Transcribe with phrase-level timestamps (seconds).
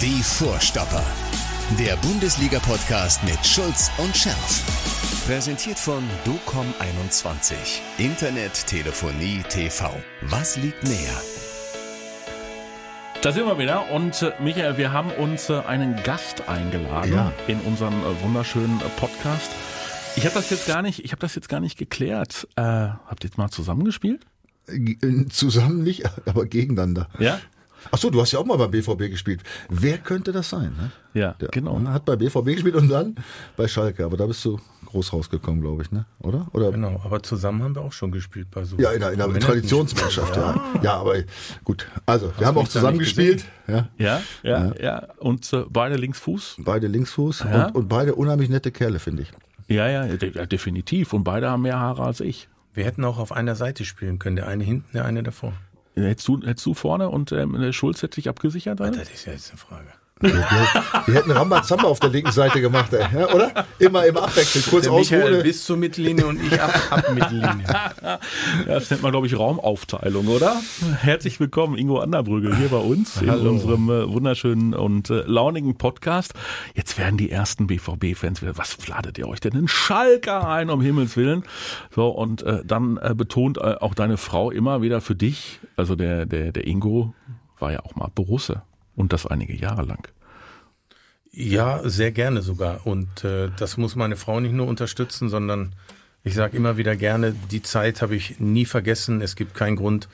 [0.00, 1.04] Die Vorstopper.
[1.78, 4.62] Der Bundesliga-Podcast mit Schulz und Scherf.
[5.26, 7.54] Präsentiert von DOCOM21.
[7.98, 9.90] Internet, Telefonie, TV.
[10.22, 11.20] Was liegt näher?
[13.22, 17.32] Da sind wir wieder und äh, Michael, wir haben uns äh, einen Gast eingeladen Ja.
[17.48, 19.50] in unseren äh, wunderschönen äh, Podcast.
[20.16, 22.46] Ich habe das jetzt gar nicht, ich habe das jetzt gar nicht geklärt.
[22.56, 24.24] Äh, habt ihr jetzt mal zusammengespielt?
[24.68, 27.08] Äh, Zusammen nicht, aber gegeneinander.
[27.18, 27.40] Ja?
[27.90, 29.42] Ach so, du hast ja auch mal beim BVB gespielt.
[29.68, 30.72] Wer könnte das sein?
[30.78, 30.90] Ne?
[31.14, 31.80] Ja, Der genau.
[31.86, 33.16] Hat bei BVB gespielt und dann
[33.56, 34.04] bei Schalke.
[34.04, 36.06] Aber da bist du groß rausgekommen, glaube ich, ne?
[36.20, 36.46] Oder?
[36.52, 36.70] Oder?
[36.72, 38.76] Genau, aber zusammen haben wir auch schon gespielt bei so.
[38.78, 40.60] Ja, in einer, in einer prominenten Traditionsmannschaft, ja.
[40.82, 41.16] Ja, aber
[41.64, 41.86] gut.
[42.06, 43.44] Also, wir haben auch zusammen gespielt.
[43.66, 43.88] Ja.
[43.98, 45.08] Ja, ja, ja.
[45.18, 46.56] Und äh, beide Linksfuß?
[46.58, 47.66] Beide Linksfuß Ja.
[47.66, 49.32] und, und beide unheimlich nette Kerle, finde ich.
[49.68, 51.12] Ja, ja, ja, definitiv.
[51.12, 52.48] Und beide haben mehr Haare als ich.
[52.72, 54.36] Wir hätten auch auf einer Seite spielen können.
[54.36, 55.52] Der eine hinten, der eine davor.
[56.04, 58.80] Hättest du, hättest du vorne und ähm, Schulz hätte sich abgesichert?
[58.80, 58.92] Dann?
[58.94, 59.92] Das ist ja jetzt eine Frage.
[60.20, 60.44] Wir, wir,
[61.06, 63.52] wir hätten Rambazamba auf der linken Seite gemacht, ey, ja, oder?
[63.78, 65.42] Immer im Abwechseln, kurz Der Michael ausholen.
[65.44, 67.64] bis zur Mittellinie und ich ab, ab Mittellinie.
[68.66, 70.60] Das nennt man, glaube ich, Raumaufteilung, oder?
[71.00, 73.50] Herzlich willkommen, Ingo Anderbrügel, hier bei uns in Hallo.
[73.50, 76.34] unserem äh, wunderschönen und äh, launigen Podcast.
[76.74, 80.80] Jetzt werden die ersten BVB-Fans wieder, was fladet ihr euch denn in Schalke ein, um
[80.80, 81.44] Himmels Willen?
[81.94, 85.94] So, und äh, dann äh, betont äh, auch deine Frau immer wieder für dich, also
[85.94, 87.14] der, der, der Ingo
[87.58, 88.62] war ja auch mal Borusse
[88.98, 90.08] und das einige Jahre lang.
[91.30, 92.86] Ja, sehr gerne sogar.
[92.86, 95.74] Und äh, das muss meine Frau nicht nur unterstützen, sondern
[96.24, 99.22] ich sage immer wieder gerne, die Zeit habe ich nie vergessen.
[99.22, 100.08] Es gibt keinen Grund,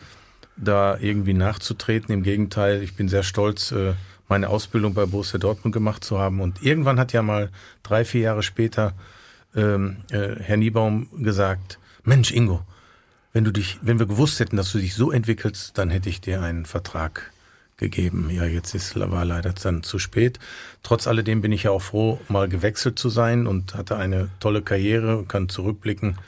[0.57, 2.15] da irgendwie nachzutreten.
[2.15, 3.95] Im Gegenteil, ich bin sehr stolz, äh,
[4.29, 6.41] meine Ausbildung bei Borussia Dortmund gemacht zu haben.
[6.41, 7.51] Und irgendwann hat ja mal
[7.83, 8.93] drei, vier Jahre später
[9.57, 12.63] ähm, äh, Herr Niebaum gesagt, Mensch, Ingo,
[13.33, 16.21] wenn du dich, wenn wir gewusst hätten, dass du dich so entwickelst, dann hätte ich
[16.21, 17.33] dir einen Vertrag
[17.77, 18.31] gegeben.
[18.31, 20.39] Ja, jetzt ist war leider dann zu spät.
[20.83, 24.63] Trotz alledem bin ich ja auch froh, mal gewechselt zu sein und hatte eine tolle
[24.63, 26.19] Karriere und kann zurückblicken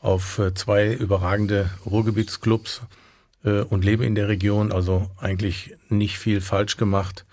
[0.00, 2.82] auf äh, zwei überragende Ruhrgebietsclubs
[3.44, 7.24] äh, und lebe in der Region, also eigentlich nicht viel falsch gemacht,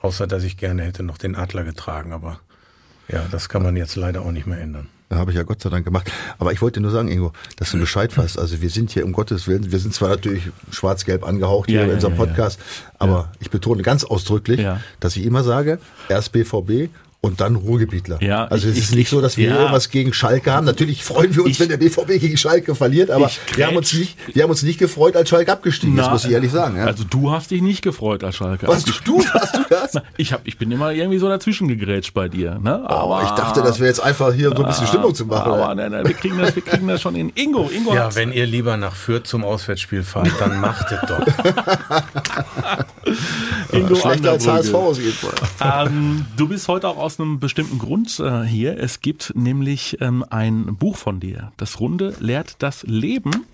[0.00, 2.40] außer dass ich gerne hätte noch den Adler getragen, aber
[3.08, 4.88] ja, das kann man jetzt leider auch nicht mehr ändern.
[5.14, 6.10] Habe ich ja Gott sei Dank gemacht.
[6.38, 8.38] Aber ich wollte nur sagen, Ingo, dass du Bescheid weißt.
[8.38, 11.86] Also wir sind hier um Gottes Willen, wir sind zwar natürlich schwarz-gelb angehaucht hier Ja,
[11.86, 12.26] in unserem ja, ja.
[12.26, 12.60] Podcast,
[12.98, 14.66] aber ich betone ganz ausdrücklich,
[15.00, 16.90] dass ich immer sage, erst BVB
[17.24, 18.22] und dann Ruhrgebietler.
[18.22, 19.56] Ja, also es ich- ist nicht so, dass wir ja.
[19.56, 20.66] irgendwas gegen Schalke haben.
[20.66, 23.92] Natürlich freuen wir uns, Ich- wenn der BVB gegen Schalke verliert, aber wir haben, uns
[23.94, 26.76] nicht, wir haben uns nicht gefreut, als Schalke abgestiegen ist, muss ich ehrlich sagen.
[26.76, 26.84] Ja.
[26.84, 28.68] Also du hast dich nicht gefreut als Schalke.
[28.68, 29.94] Was, du, hast du das?
[30.18, 32.58] Ich, hab, ich bin immer irgendwie so dazwischen gegrätscht bei dir.
[32.62, 32.88] Ne?
[32.88, 35.50] Aber ich dachte, das wäre jetzt einfach hier so ein bisschen Stimmung zu machen.
[35.52, 37.30] Aber nein, nein, wir kriegen das, wir kriegen das schon in.
[37.34, 41.24] Ingo, Ingo Ja, wenn ihr lieber nach Fürth zum Auswärtsspiel fahrt, dann macht es doch.
[43.72, 44.46] Ingo Schlechter als.
[44.46, 45.88] HSV auf jeden Fall.
[45.88, 48.78] Ähm, du bist heute auch aus einem bestimmten Grund äh, hier.
[48.78, 51.52] Es gibt nämlich ähm, ein Buch von dir.
[51.56, 53.44] Das Runde lehrt das Leben.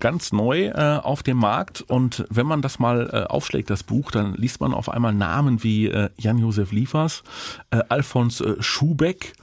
[0.00, 1.82] Ganz neu äh, auf dem Markt.
[1.82, 5.62] Und wenn man das mal äh, aufschlägt, das Buch, dann liest man auf einmal Namen
[5.62, 7.22] wie äh, Jan-Josef Liefers,
[7.70, 9.34] äh, Alfons äh, Schubeck.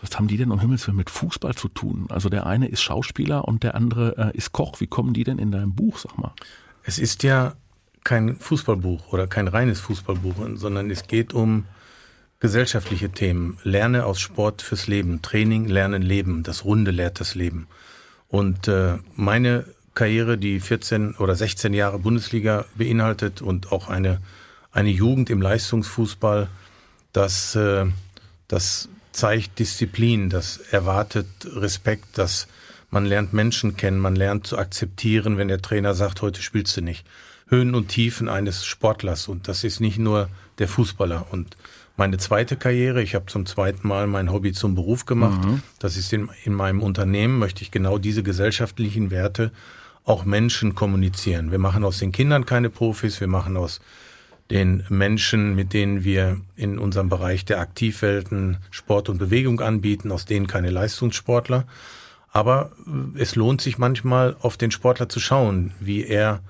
[0.00, 2.06] Was haben die denn um Himmels Willen mit Fußball zu tun?
[2.08, 4.80] Also der eine ist Schauspieler und der andere äh, ist Koch.
[4.80, 6.32] Wie kommen die denn in dein Buch, sag mal?
[6.84, 7.52] Es ist ja
[8.04, 11.64] kein Fußballbuch oder kein reines Fußballbuch, sondern es geht um
[12.40, 13.58] gesellschaftliche Themen.
[13.62, 15.22] Lerne aus Sport fürs Leben.
[15.22, 16.42] Training, Lernen, Leben.
[16.42, 17.68] Das Runde lehrt das Leben.
[18.28, 24.20] Und äh, meine Karriere, die 14 oder 16 Jahre Bundesliga beinhaltet und auch eine,
[24.72, 26.48] eine Jugend im Leistungsfußball,
[27.12, 27.86] das, äh,
[28.48, 32.46] das zeigt Disziplin, das erwartet Respekt, das
[32.90, 36.80] man lernt Menschen kennen, man lernt zu akzeptieren, wenn der Trainer sagt, heute spielst du
[36.80, 37.06] nicht.
[37.50, 40.28] Höhen und Tiefen eines Sportlers und das ist nicht nur
[40.58, 41.26] der Fußballer.
[41.30, 41.56] Und
[41.96, 45.40] meine zweite Karriere, ich habe zum zweiten Mal mein Hobby zum Beruf gemacht.
[45.80, 49.50] Das ist in, in meinem Unternehmen, möchte ich genau diese gesellschaftlichen Werte
[50.04, 51.50] auch Menschen kommunizieren.
[51.50, 53.80] Wir machen aus den Kindern keine Profis, wir machen aus
[54.50, 60.24] den Menschen, mit denen wir in unserem Bereich der Aktivwelten Sport und Bewegung anbieten, aus
[60.24, 61.66] denen keine Leistungssportler.
[62.32, 62.72] Aber
[63.16, 66.40] es lohnt sich manchmal auf den Sportler zu schauen, wie er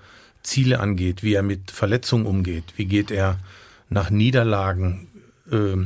[0.42, 3.38] Ziele angeht, wie er mit Verletzungen umgeht, wie geht er
[3.88, 5.08] nach Niederlagen
[5.50, 5.76] äh,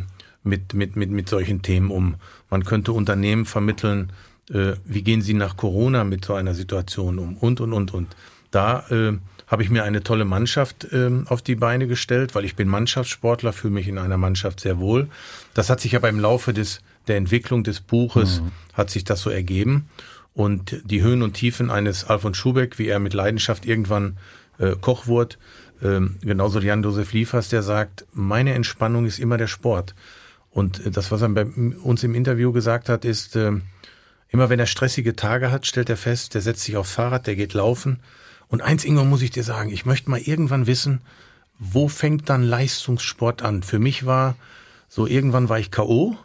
[0.42, 2.16] mit, mit, mit, mit solchen Themen um.
[2.50, 4.12] Man könnte Unternehmen vermitteln,
[4.50, 8.16] äh, wie gehen sie nach Corona mit so einer Situation um und, und, und, und.
[8.50, 12.56] Da äh, habe ich mir eine tolle Mannschaft ähm, auf die Beine gestellt, weil ich
[12.56, 15.08] bin Mannschaftssportler, fühle mich in einer Mannschaft sehr wohl.
[15.54, 18.42] Das hat sich aber im Laufe des, der Entwicklung des Buches,
[18.72, 19.88] hat sich das so ergeben.
[20.34, 24.16] Und die Höhen und Tiefen eines Alfons Schubeck, wie er mit Leidenschaft irgendwann
[24.58, 25.36] äh, Koch wurde,
[25.82, 29.94] Ähm, genauso Jan-Josef Liefers, der sagt, meine Entspannung ist immer der Sport.
[30.50, 33.52] Und äh, das, was er bei uns im Interview gesagt hat, ist, äh,
[34.30, 37.36] immer wenn er stressige Tage hat, stellt er fest, der setzt sich aufs Fahrrad, der
[37.36, 38.00] geht laufen.
[38.48, 41.00] Und eins, Ingo, muss ich dir sagen, ich möchte mal irgendwann wissen,
[41.58, 43.62] wo fängt dann Leistungssport an?
[43.62, 44.36] Für mich war
[44.88, 46.16] so, irgendwann war ich K.O.,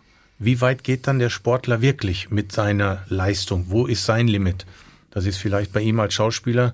[0.42, 3.66] wie weit geht dann der Sportler wirklich mit seiner Leistung?
[3.68, 4.66] Wo ist sein Limit?
[5.12, 6.74] Das ist vielleicht bei ihm als Schauspieler,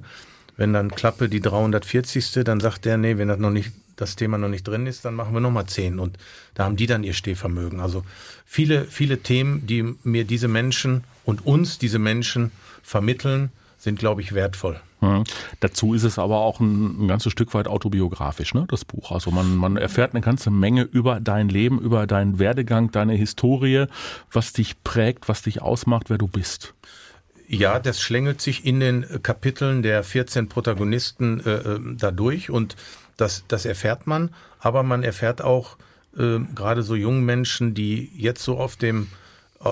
[0.58, 2.44] wenn dann Klappe die 340.
[2.44, 5.16] dann sagt der, nee, wenn das noch nicht, das Thema noch nicht drin ist, dann
[5.16, 6.00] machen wir nochmal 10.
[6.00, 6.18] Und
[6.54, 7.80] da haben die dann ihr Stehvermögen.
[7.80, 8.04] Also
[8.46, 12.52] viele, viele Themen, die mir diese Menschen und uns diese Menschen
[12.84, 14.80] vermitteln, sind, glaube ich, wertvoll.
[15.02, 15.24] Mhm.
[15.60, 19.12] Dazu ist es aber auch ein, ein, ganzes Stück weit autobiografisch, ne, das Buch.
[19.12, 23.86] Also man, man erfährt eine ganze Menge über dein Leben, über deinen Werdegang, deine Historie,
[24.32, 26.74] was dich prägt, was dich ausmacht, wer du bist.
[27.48, 32.76] Ja, das schlängelt sich in den Kapiteln der 14 Protagonisten äh, äh, dadurch und
[33.18, 35.78] das, das erfährt man, aber man erfährt auch
[36.18, 39.08] äh, gerade so jungen Menschen, die jetzt so auf dem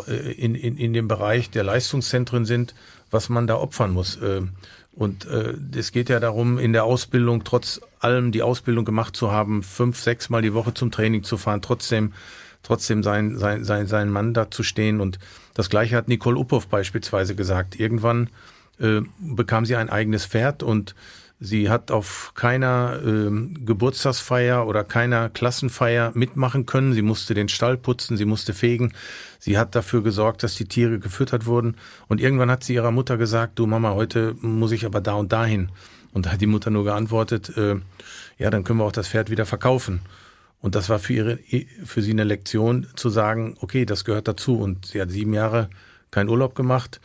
[0.07, 2.73] äh, in, in, in dem Bereich der Leistungszentren sind,
[3.11, 4.17] was man da opfern muss.
[4.17, 4.41] Äh,
[4.95, 9.31] und äh, es geht ja darum, in der Ausbildung trotz allem die Ausbildung gemacht zu
[9.31, 12.13] haben, fünf, sechs Mal die Woche zum Training zu fahren, trotzdem,
[12.61, 15.01] trotzdem sein, sein, sein, sein Mann da zu stehen.
[15.01, 15.17] Und
[15.53, 17.79] das Gleiche hat Nicole Uphoff beispielsweise gesagt.
[17.79, 18.29] Irgendwann
[18.79, 20.95] äh, bekam sie ein eigenes Pferd und
[21.45, 26.93] Sie hat auf keiner ähm, Geburtstagsfeier oder keiner Klassenfeier mitmachen können.
[26.93, 28.93] Sie musste den Stall putzen, sie musste fegen.
[29.39, 31.75] Sie hat dafür gesorgt, dass die Tiere gefüttert wurden.
[32.07, 35.33] Und irgendwann hat sie ihrer Mutter gesagt, du Mama, heute muss ich aber da und
[35.33, 35.69] dahin.
[36.13, 37.75] Und da hat die Mutter nur geantwortet, äh,
[38.37, 39.99] ja, dann können wir auch das Pferd wieder verkaufen.
[40.63, 41.39] Und das war für ihre,
[41.85, 44.57] für sie eine Lektion zu sagen, okay, das gehört dazu.
[44.57, 45.69] Und sie hat sieben Jahre
[46.09, 46.99] keinen Urlaub gemacht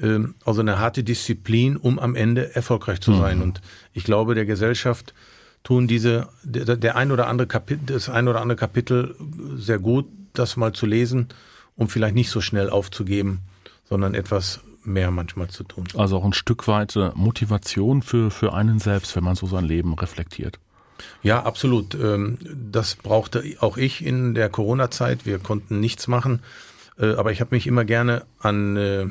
[0.00, 3.38] ähm, also eine harte Disziplin, um am Ende erfolgreich zu sein.
[3.38, 3.42] Mhm.
[3.42, 3.60] Und
[3.92, 5.14] ich glaube, der Gesellschaft
[5.62, 9.14] tun diese, der, der ein oder andere Kapitel, das ein oder andere Kapitel
[9.56, 11.28] sehr gut, das mal zu lesen,
[11.76, 13.40] um vielleicht nicht so schnell aufzugeben,
[13.88, 15.84] sondern etwas mehr manchmal zu tun.
[15.94, 19.94] Also auch ein Stück weit Motivation für, für einen selbst, wenn man so sein Leben
[19.94, 20.58] reflektiert.
[21.22, 21.94] Ja, absolut.
[21.94, 22.38] Ähm,
[22.70, 25.26] das brauchte auch ich in der Corona-Zeit.
[25.26, 26.40] Wir konnten nichts machen.
[26.98, 29.06] Äh, aber ich habe mich immer gerne an äh,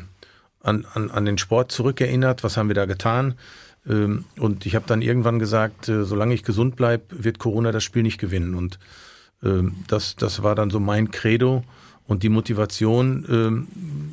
[0.64, 3.36] an, an, an den Sport zurückerinnert, was haben wir da getan.
[3.88, 7.84] Ähm, und ich habe dann irgendwann gesagt, äh, solange ich gesund bleib, wird Corona das
[7.84, 8.56] Spiel nicht gewinnen.
[8.56, 8.80] Und
[9.44, 11.64] ähm, das, das war dann so mein Credo.
[12.08, 13.66] Und die Motivation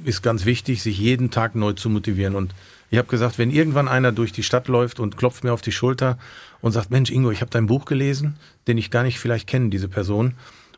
[0.05, 2.37] ist ganz wichtig, sich jeden Tag neu zu motivieren.
[2.37, 2.55] Und
[2.90, 5.73] ich habe gesagt, wenn irgendwann einer durch die Stadt läuft und klopft mir auf die
[5.73, 6.19] Schulter
[6.61, 8.37] und sagt, Mensch, Ingo, ich habe dein Buch gelesen,
[8.67, 10.35] den ich gar nicht vielleicht kenne, diese Person.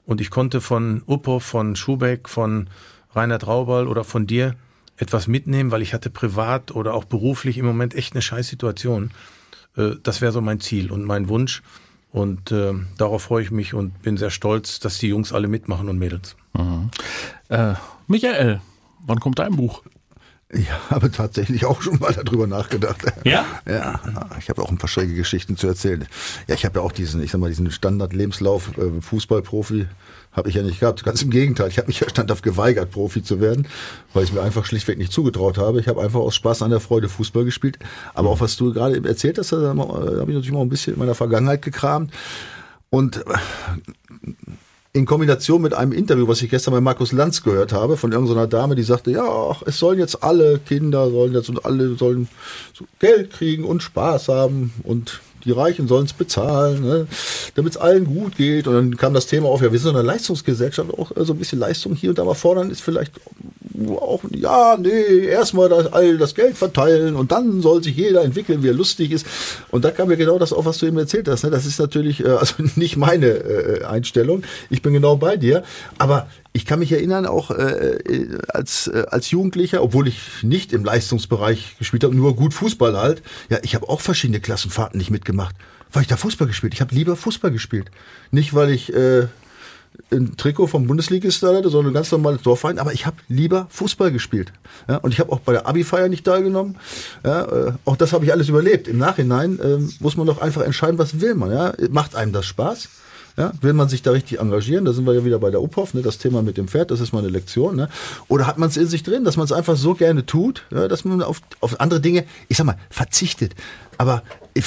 [0.07, 2.69] Und ich konnte von Uppo, von Schubeck, von
[3.15, 4.57] Reinhard Raubal oder von dir
[4.97, 9.13] etwas mitnehmen, weil ich hatte privat oder auch beruflich im Moment echt eine Scheißsituation.
[9.77, 11.63] Äh, das wäre so mein Ziel und mein Wunsch.
[12.13, 15.89] Und äh, darauf freue ich mich und bin sehr stolz, dass die Jungs alle mitmachen
[15.89, 16.37] und Mädels.
[16.55, 16.91] Mhm.
[17.49, 17.75] Äh,
[18.09, 18.61] Michael,
[19.07, 19.85] wann kommt dein Buch?
[20.53, 23.03] Ich habe tatsächlich auch schon mal darüber nachgedacht.
[23.25, 23.45] Ja?
[23.67, 24.01] Ja,
[24.39, 26.07] ich habe auch ein paar schräge Geschichten zu erzählen.
[26.49, 29.87] Ja, ich habe ja auch diesen, ich sag mal, diesen Standard-Lebenslauf, äh, Fußballprofi,
[30.33, 31.05] habe ich ja nicht gehabt.
[31.05, 33.69] Ganz im Gegenteil, ich habe mich ja standhaft geweigert, Profi zu werden,
[34.13, 35.81] weil ich mir einfach schlichtweg nicht zugetraut habe.
[35.81, 37.79] Ich habe einfach aus Spaß an der Freude Fußball gespielt.
[38.15, 40.99] Aber auch was du gerade erzählt hast, da habe ich natürlich mal ein bisschen in
[40.99, 42.13] meiner Vergangenheit gekramt.
[42.91, 44.33] Und äh,
[44.93, 48.49] in Kombination mit einem Interview, was ich gestern bei Markus Lanz gehört habe, von irgendeiner
[48.49, 52.29] Dame, die sagte, ja, es sollen jetzt alle Kinder, sollen jetzt und alle sollen
[52.99, 57.07] Geld kriegen und Spaß haben und die Reichen sollen es bezahlen, ne,
[57.55, 58.67] damit es allen gut geht.
[58.67, 61.61] Und dann kam das Thema auf, ja, wir sind eine Leistungsgesellschaft, auch so ein bisschen
[61.61, 63.13] Leistung hier und da mal fordern ist vielleicht
[63.89, 68.63] auch, ja, nee, erstmal das, all das Geld verteilen und dann soll sich jeder entwickeln,
[68.63, 69.27] wie er lustig ist.
[69.71, 71.45] Und da kam mir genau das auf, was du eben erzählt hast.
[71.45, 71.51] Ne?
[71.51, 74.43] Das ist natürlich äh, also nicht meine äh, Einstellung.
[74.69, 75.63] Ich bin genau bei dir.
[75.99, 77.99] Aber ich kann mich erinnern, auch äh,
[78.49, 83.23] als, äh, als Jugendlicher, obwohl ich nicht im Leistungsbereich gespielt habe, nur gut Fußball halt,
[83.49, 85.55] ja, ich habe auch verschiedene Klassenfahrten nicht mitgemacht,
[85.93, 86.75] weil ich da Fußball gespielt.
[86.75, 87.91] Ich habe lieber Fußball gespielt.
[88.33, 89.29] Nicht, weil ich äh,
[90.13, 94.11] ein Trikot vom Bundesligisten hatte, sondern ein ganz normales Dorfverein, aber ich habe lieber Fußball
[94.11, 94.53] gespielt.
[94.89, 96.77] Ja, und ich habe auch bei der Abi-Feier nicht teilgenommen.
[97.25, 98.89] Ja, äh, auch das habe ich alles überlebt.
[98.89, 101.53] Im Nachhinein äh, muss man doch einfach entscheiden, was will man.
[101.53, 101.75] Ja?
[101.91, 102.89] Macht einem das Spaß?
[103.37, 104.85] Ja, will man sich da richtig engagieren?
[104.85, 106.03] Da sind wir ja wieder bei der Uphoff, ne?
[106.03, 107.77] das Thema mit dem Pferd, das ist mal eine Lektion.
[107.77, 107.89] Ne?
[108.29, 110.89] Oder hat man es in sich drin, dass man es einfach so gerne tut, ja,
[110.89, 113.55] dass man auf, auf andere Dinge, ich sag mal, verzichtet.
[114.01, 114.23] Aber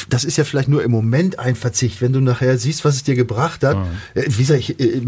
[0.09, 3.03] das ist ja vielleicht nur im Moment ein Verzicht, wenn du nachher siehst, was es
[3.03, 3.77] dir gebracht hat.
[3.77, 3.87] Mhm.
[4.13, 5.01] Wie gesagt, ich, äh,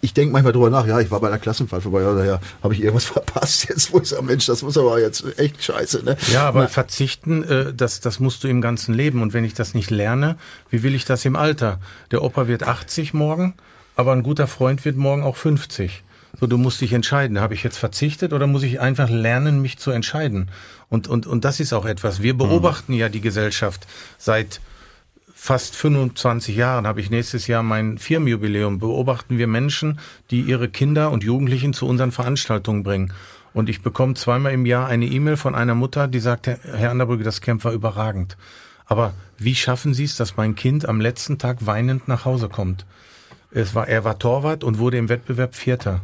[0.00, 2.72] ich denke manchmal drüber nach, ja, ich war bei einer Klassenfahrt vorbei, ja, daher habe
[2.72, 6.04] ich irgendwas verpasst jetzt, wo ich sage, Mensch, das muss aber jetzt echt scheiße.
[6.04, 6.16] Ne?
[6.32, 9.20] Ja, aber Na, verzichten, äh, das, das musst du im ganzen Leben.
[9.20, 10.36] Und wenn ich das nicht lerne,
[10.70, 11.78] wie will ich das im Alter?
[12.12, 13.52] Der Opa wird 80 morgen,
[13.94, 16.02] aber ein guter Freund wird morgen auch 50.
[16.38, 17.40] So, du musst dich entscheiden.
[17.40, 20.50] Habe ich jetzt verzichtet oder muss ich einfach lernen, mich zu entscheiden?
[20.88, 22.22] Und, und, und das ist auch etwas.
[22.22, 22.98] Wir beobachten mhm.
[22.98, 23.86] ja die Gesellschaft
[24.18, 24.60] seit
[25.34, 30.00] fast 25 Jahren, habe ich nächstes Jahr mein Firmenjubiläum, beobachten wir Menschen,
[30.30, 33.12] die ihre Kinder und Jugendlichen zu unseren Veranstaltungen bringen.
[33.52, 37.24] Und ich bekomme zweimal im Jahr eine E-Mail von einer Mutter, die sagt, Herr Anderbrügge,
[37.24, 38.36] das Camp war überragend.
[38.86, 42.86] Aber wie schaffen Sie es, dass mein Kind am letzten Tag weinend nach Hause kommt?
[43.50, 46.00] Es war, er war Torwart und wurde im Wettbewerb Vierter.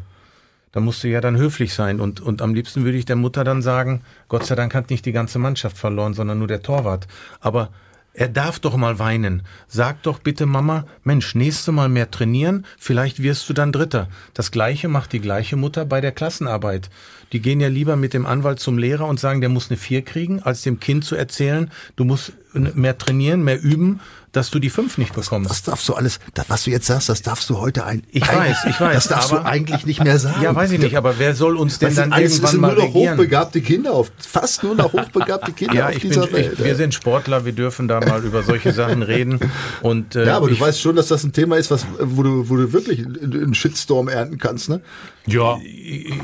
[0.72, 3.44] Da musst du ja dann höflich sein und, und am liebsten würde ich der Mutter
[3.44, 7.06] dann sagen, Gott sei Dank hat nicht die ganze Mannschaft verloren, sondern nur der Torwart.
[7.40, 7.68] Aber
[8.14, 9.42] er darf doch mal weinen.
[9.68, 14.08] Sag doch bitte Mama, Mensch, nächste Mal mehr trainieren, vielleicht wirst du dann Dritter.
[14.34, 16.90] Das gleiche macht die gleiche Mutter bei der Klassenarbeit.
[17.32, 20.02] Die gehen ja lieber mit dem Anwalt zum Lehrer und sagen, der muss eine Vier
[20.02, 24.00] kriegen, als dem Kind zu erzählen, du musst mehr trainieren, mehr üben,
[24.32, 25.50] dass du die fünf nicht bekommst.
[25.50, 28.02] Das darfst du alles, das, was du jetzt sagst, das darfst du heute ein.
[28.10, 28.94] Ich weiß, ich weiß.
[28.94, 30.42] Das darfst du eigentlich nicht mehr sagen.
[30.42, 32.74] Ja, weiß ich nicht, aber wer soll uns denn das dann alles, irgendwann sind mal
[32.74, 33.12] nur noch regieren?
[33.18, 36.52] hochbegabte Kinder auf, fast nur noch hochbegabte Kinder ja, auf dieser bin, Welt.
[36.54, 39.38] Ich, wir sind Sportler, wir dürfen da mal über solche Sachen reden.
[39.82, 42.48] Und, äh, ja, aber du weißt schon, dass das ein Thema ist, was, wo du,
[42.48, 44.80] wo du wirklich einen Shitstorm ernten kannst, ne?
[45.26, 45.58] Ja.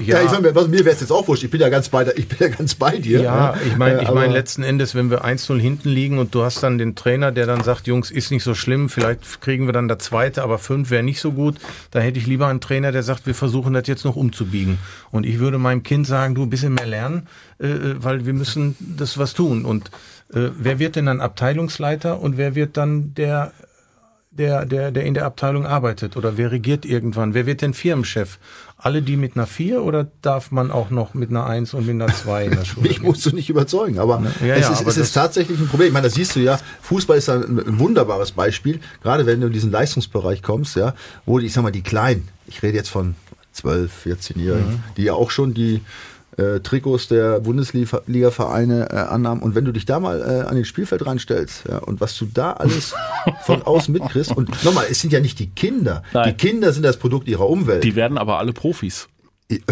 [0.04, 1.44] Ja, ich meine, mir wäre es jetzt auch wurscht.
[1.44, 3.20] Ich bin ja ganz bei, ich bin ja ganz bei dir.
[3.20, 6.62] Ja, ich meine, ich meine letzten Endes, wenn wir 1-0 hinten liegen und du hast
[6.62, 9.88] dann den Trainer, der dann sagt, Jungs, ist nicht so schlimm, vielleicht kriegen wir dann
[9.88, 11.56] der zweite, aber fünf wäre nicht so gut.
[11.90, 14.78] Da hätte ich lieber einen Trainer, der sagt, wir versuchen das jetzt noch umzubiegen.
[15.10, 17.28] Und ich würde meinem Kind sagen, du ein bisschen mehr lernen,
[17.58, 19.64] äh, weil wir müssen das was tun.
[19.64, 19.90] Und
[20.32, 23.52] äh, wer wird denn dann Abteilungsleiter und wer wird dann der
[24.30, 27.34] der, der, der in der Abteilung arbeitet oder wer regiert irgendwann?
[27.34, 28.38] Wer wird denn Firmenchef?
[28.76, 31.94] Alle die mit einer 4 oder darf man auch noch mit einer 1 und mit
[31.94, 32.88] einer 2 in der Schule?
[32.88, 35.66] Mich musst du nicht überzeugen, aber ja, es, ja, ist, aber es ist tatsächlich ein
[35.66, 35.88] Problem.
[35.88, 39.48] Ich meine, das siehst du ja, Fußball ist ein, ein wunderbares Beispiel, gerade wenn du
[39.48, 40.94] in diesen Leistungsbereich kommst, ja,
[41.26, 43.14] wo die, ich sag mal, die Kleinen, ich rede jetzt von
[43.52, 44.82] 12, 14-Jährigen, mhm.
[44.96, 45.80] die ja auch schon die
[46.38, 49.42] äh, Trikots der Bundesliga-Vereine äh, annahmen.
[49.42, 52.26] Und wenn du dich da mal äh, an den Spielfeld ranstellst ja, und was du
[52.32, 52.94] da alles
[53.44, 56.02] von außen mitkriegst, und nochmal, es sind ja nicht die Kinder.
[56.12, 56.30] Nein.
[56.30, 57.84] Die Kinder sind das Produkt ihrer Umwelt.
[57.84, 59.08] Die werden aber alle Profis.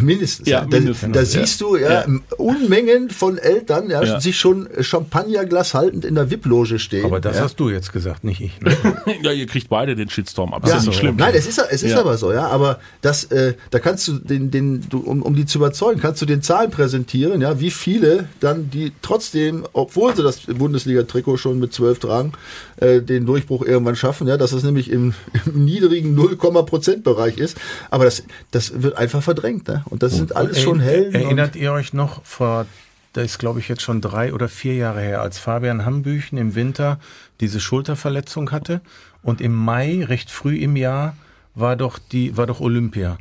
[0.01, 0.49] Mindestens.
[0.49, 1.13] Ja, da, mindestens.
[1.13, 2.07] Da, siehst du ja, ja,
[2.39, 4.21] Unmengen von Eltern ja, ja.
[4.21, 7.05] sich schon Champagnerglas haltend in der VIP-Loge stehen.
[7.05, 7.43] Aber das ja.
[7.43, 8.59] hast du jetzt gesagt, nicht ich.
[8.63, 8.75] Ne?
[9.23, 10.67] ja, ihr kriegt beide den Shitstorm ab.
[10.67, 11.17] Ja, ist nicht schlimm.
[11.17, 12.47] Nein, es ist, es ist aber so, ja.
[12.47, 16.23] Aber das, äh, da kannst du den, den, du, um, um die zu überzeugen, kannst
[16.23, 21.59] du den Zahlen präsentieren, ja, wie viele dann, die trotzdem, obwohl sie das Bundesliga-Trikot schon
[21.59, 22.33] mit zwölf tragen,
[22.79, 25.13] äh, den Durchbruch irgendwann schaffen, ja, dass es nämlich im,
[25.47, 27.59] im niedrigen 0, Prozent-Bereich ist.
[27.91, 29.66] Aber das, das wird einfach verdrängt.
[29.69, 29.83] Ne?
[29.87, 31.15] Und das sind alles schon Helden.
[31.15, 32.67] Erinnert ihr euch noch vor,
[33.13, 36.55] da ist glaube ich jetzt schon drei oder vier Jahre her, als Fabian Hambüchen im
[36.55, 36.99] Winter
[37.41, 38.81] diese Schulterverletzung hatte
[39.23, 41.17] und im Mai, recht früh im Jahr,
[41.55, 43.19] war doch die, war doch Olympia.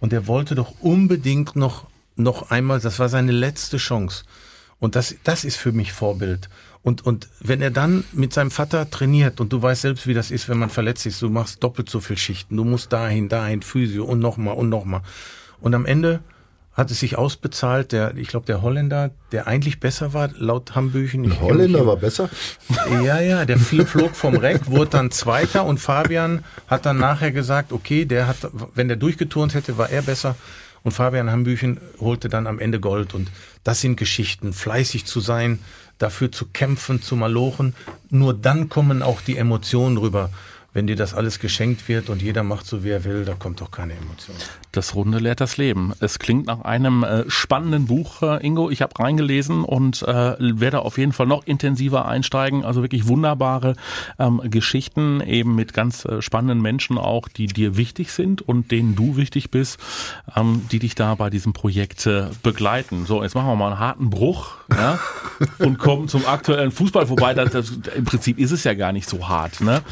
[0.00, 4.24] Und er wollte doch unbedingt noch, noch einmal, das war seine letzte Chance.
[4.80, 6.48] Und das, das ist für mich Vorbild.
[6.82, 10.32] Und, und wenn er dann mit seinem Vater trainiert und du weißt selbst, wie das
[10.32, 13.62] ist, wenn man verletzt ist, du machst doppelt so viel Schichten, du musst dahin, dahin,
[13.62, 15.02] Physio und nochmal und nochmal.
[15.62, 16.20] Und am Ende
[16.74, 21.24] hat es sich ausbezahlt, der, ich glaube, der Holländer, der eigentlich besser war, laut Hambüchen.
[21.24, 22.30] Der Holländer war besser?
[23.04, 27.72] Ja, ja, der flog vom Reck, wurde dann Zweiter und Fabian hat dann nachher gesagt,
[27.72, 28.36] okay, der hat,
[28.74, 30.36] wenn der durchgeturnt hätte, war er besser.
[30.82, 33.14] Und Fabian Hambüchen holte dann am Ende Gold.
[33.14, 33.30] Und
[33.64, 35.58] das sind Geschichten, fleißig zu sein,
[35.98, 37.74] dafür zu kämpfen, zu malochen.
[38.10, 40.30] Nur dann kommen auch die Emotionen rüber
[40.74, 43.60] wenn dir das alles geschenkt wird und jeder macht so, wie er will, da kommt
[43.60, 44.36] doch keine Emotion.
[44.72, 45.92] Das Runde lehrt das Leben.
[46.00, 48.70] Es klingt nach einem äh, spannenden Buch, äh, Ingo.
[48.70, 52.64] Ich habe reingelesen und äh, werde auf jeden Fall noch intensiver einsteigen.
[52.64, 53.76] Also wirklich wunderbare
[54.18, 58.94] ähm, Geschichten, eben mit ganz äh, spannenden Menschen auch, die dir wichtig sind und denen
[58.94, 59.78] du wichtig bist,
[60.34, 63.04] ähm, die dich da bei diesem Projekt äh, begleiten.
[63.04, 64.98] So, jetzt machen wir mal einen harten Bruch ja,
[65.58, 67.34] und kommen zum aktuellen Fußball vorbei.
[67.34, 69.60] Das, das, Im Prinzip ist es ja gar nicht so hart.
[69.60, 69.82] Ne?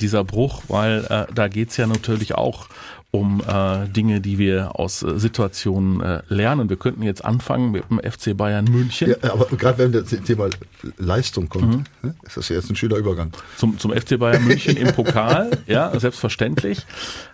[0.00, 2.68] Dieser Bruch, weil äh, da geht's ja natürlich auch
[3.12, 6.68] um äh, Dinge, die wir aus äh, Situationen äh, lernen.
[6.68, 9.14] Wir könnten jetzt anfangen mit dem FC Bayern München.
[9.22, 10.48] Ja, aber gerade wenn das Thema
[10.96, 13.32] Leistung kommt, ne, ist das jetzt ein schöner Übergang.
[13.56, 16.86] Zum, zum FC Bayern München im Pokal, ja, selbstverständlich.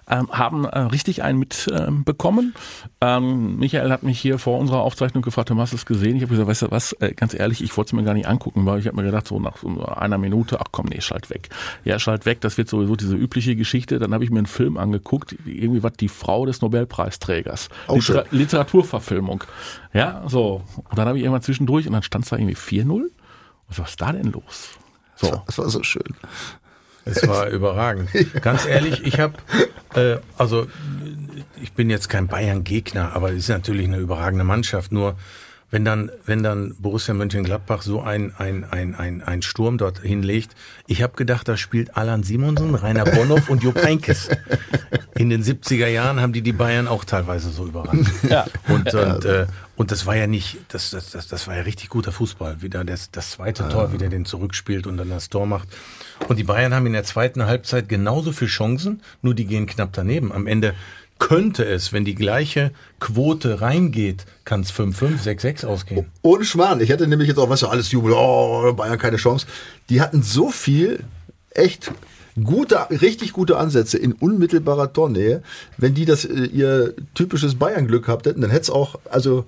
[0.08, 2.54] Ähm, haben äh, richtig einen mitbekommen.
[3.00, 6.16] Ähm, Michael hat mich hier vor unserer Aufzeichnung gefragt, du hast es gesehen.
[6.16, 8.28] Ich habe gesagt, weißt du was, äh, ganz ehrlich, ich wollte es mir gar nicht
[8.28, 11.28] angucken, weil ich habe mir gedacht, so nach so einer Minute, ach komm, nee, schalt
[11.30, 11.48] weg.
[11.84, 13.98] Ja, schalt weg, das wird sowieso diese übliche Geschichte.
[13.98, 17.68] Dann habe ich mir einen Film angeguckt, irgendwie was die Frau des Nobelpreisträgers.
[17.88, 18.16] Auch schön.
[18.16, 19.44] Litera Literaturverfilmung.
[19.92, 20.62] Ja, so.
[20.88, 22.90] Und dann habe ich irgendwann zwischendurch und dann stand es da irgendwie 4-0.
[22.90, 23.10] Und
[23.68, 24.70] was ist da denn los?
[25.16, 25.42] So.
[25.46, 26.14] Das war so schön.
[27.06, 28.10] Es war überragend.
[28.42, 29.34] Ganz ehrlich, ich habe,
[29.94, 30.66] äh, also
[31.62, 34.92] ich bin jetzt kein Bayern-Gegner, aber es ist natürlich eine überragende Mannschaft.
[34.92, 35.16] Nur
[35.76, 40.52] wenn dann, wenn dann Borussia Mönchengladbach so ein, ein, ein, ein, ein Sturm dort hinlegt,
[40.86, 44.30] ich habe gedacht, da spielt Alan Simonsen, Rainer Bonhoff und Jupp Heynckes.
[45.18, 48.10] In den 70er Jahren haben die die Bayern auch teilweise so überrannt.
[48.26, 48.46] Ja.
[48.68, 51.90] Und, und, äh, und das war ja nicht, das, das, das, das war ja richtig
[51.90, 52.62] guter Fußball.
[52.62, 55.68] Wieder das, das zweite Tor, wie der den zurückspielt und dann das Tor macht.
[56.28, 59.92] Und die Bayern haben in der zweiten Halbzeit genauso viele Chancen, nur die gehen knapp
[59.92, 60.32] daneben.
[60.32, 60.74] Am Ende
[61.18, 66.06] könnte es, wenn die gleiche Quote reingeht, kann es 5-5, 6-6 ausgehen.
[66.22, 66.80] Ohne Schmarrn.
[66.80, 69.46] Ich hätte nämlich jetzt auch, was du, alles Jubel, oh, Bayern keine Chance.
[69.88, 71.04] Die hatten so viel
[71.50, 71.90] echt
[72.42, 75.42] gute, richtig gute Ansätze in unmittelbarer Tornähe.
[75.78, 79.46] Wenn die das, äh, ihr typisches Bayern-Glück gehabt hätten, dann hätte es auch, also,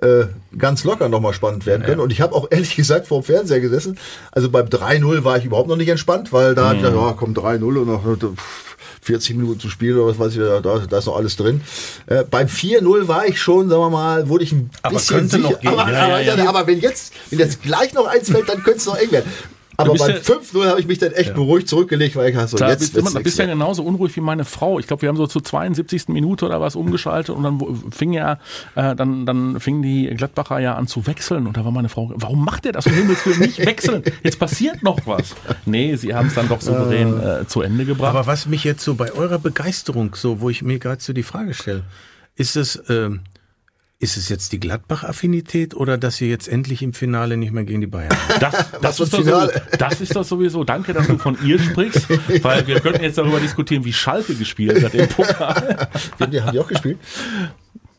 [0.00, 2.00] äh, ganz locker nochmal spannend werden können.
[2.00, 3.98] Und ich habe auch ehrlich gesagt vor dem Fernseher gesessen.
[4.30, 6.82] Also beim 3-0 war ich überhaupt noch nicht entspannt, weil da, mhm.
[6.84, 8.67] ja, komm, 3-0 und noch pff,
[9.02, 11.60] 40 Minuten zu spielen oder was weiß ich, da, da ist noch alles drin.
[12.06, 15.36] Äh, beim 4-0 war ich schon, sagen wir mal, wurde ich ein Aber bisschen könnte
[15.42, 15.58] sicher.
[15.64, 15.90] aber,
[16.20, 16.48] ja, ja.
[16.48, 19.30] aber wenn jetzt, wenn jetzt gleich noch eins fällt, dann könnte es noch eng werden.
[19.80, 22.56] Aber beim ja- 5-0 habe ich mich dann echt beruhigt zurückgelegt, weil ich dachte, so,
[22.56, 24.80] Da jetzt bist, wird's immer, bist ja genauso unruhig wie meine Frau.
[24.80, 26.08] Ich glaube, wir haben so zur 72.
[26.08, 27.60] Minute oder was umgeschaltet und dann
[27.92, 28.40] fing ja,
[28.74, 32.10] äh, dann, dann fingen die Gladbacher ja an zu wechseln und da war meine Frau,
[32.16, 32.86] warum macht ihr das?
[32.86, 34.02] Um Himmels Willen nicht wechseln.
[34.24, 35.36] Jetzt passiert noch was.
[35.64, 38.16] Nee, sie haben es dann doch souverän äh, zu Ende gebracht.
[38.16, 41.22] Aber was mich jetzt so bei eurer Begeisterung, so wo ich mir gerade so die
[41.22, 41.84] Frage stelle,
[42.34, 43.20] ist es, ähm,
[44.00, 47.80] ist es jetzt die Gladbach-Affinität oder dass ihr jetzt endlich im Finale nicht mehr gegen
[47.80, 48.16] die Bayern?
[48.38, 49.52] Das, das, ist Finale?
[49.52, 50.64] sowieso, das ist doch sowieso.
[50.64, 52.08] Danke, dass du von ihr sprichst,
[52.42, 55.88] weil wir könnten jetzt darüber diskutieren, wie Schalke gespielt hat im Pokal.
[56.20, 56.98] Haben die, haben die auch gespielt?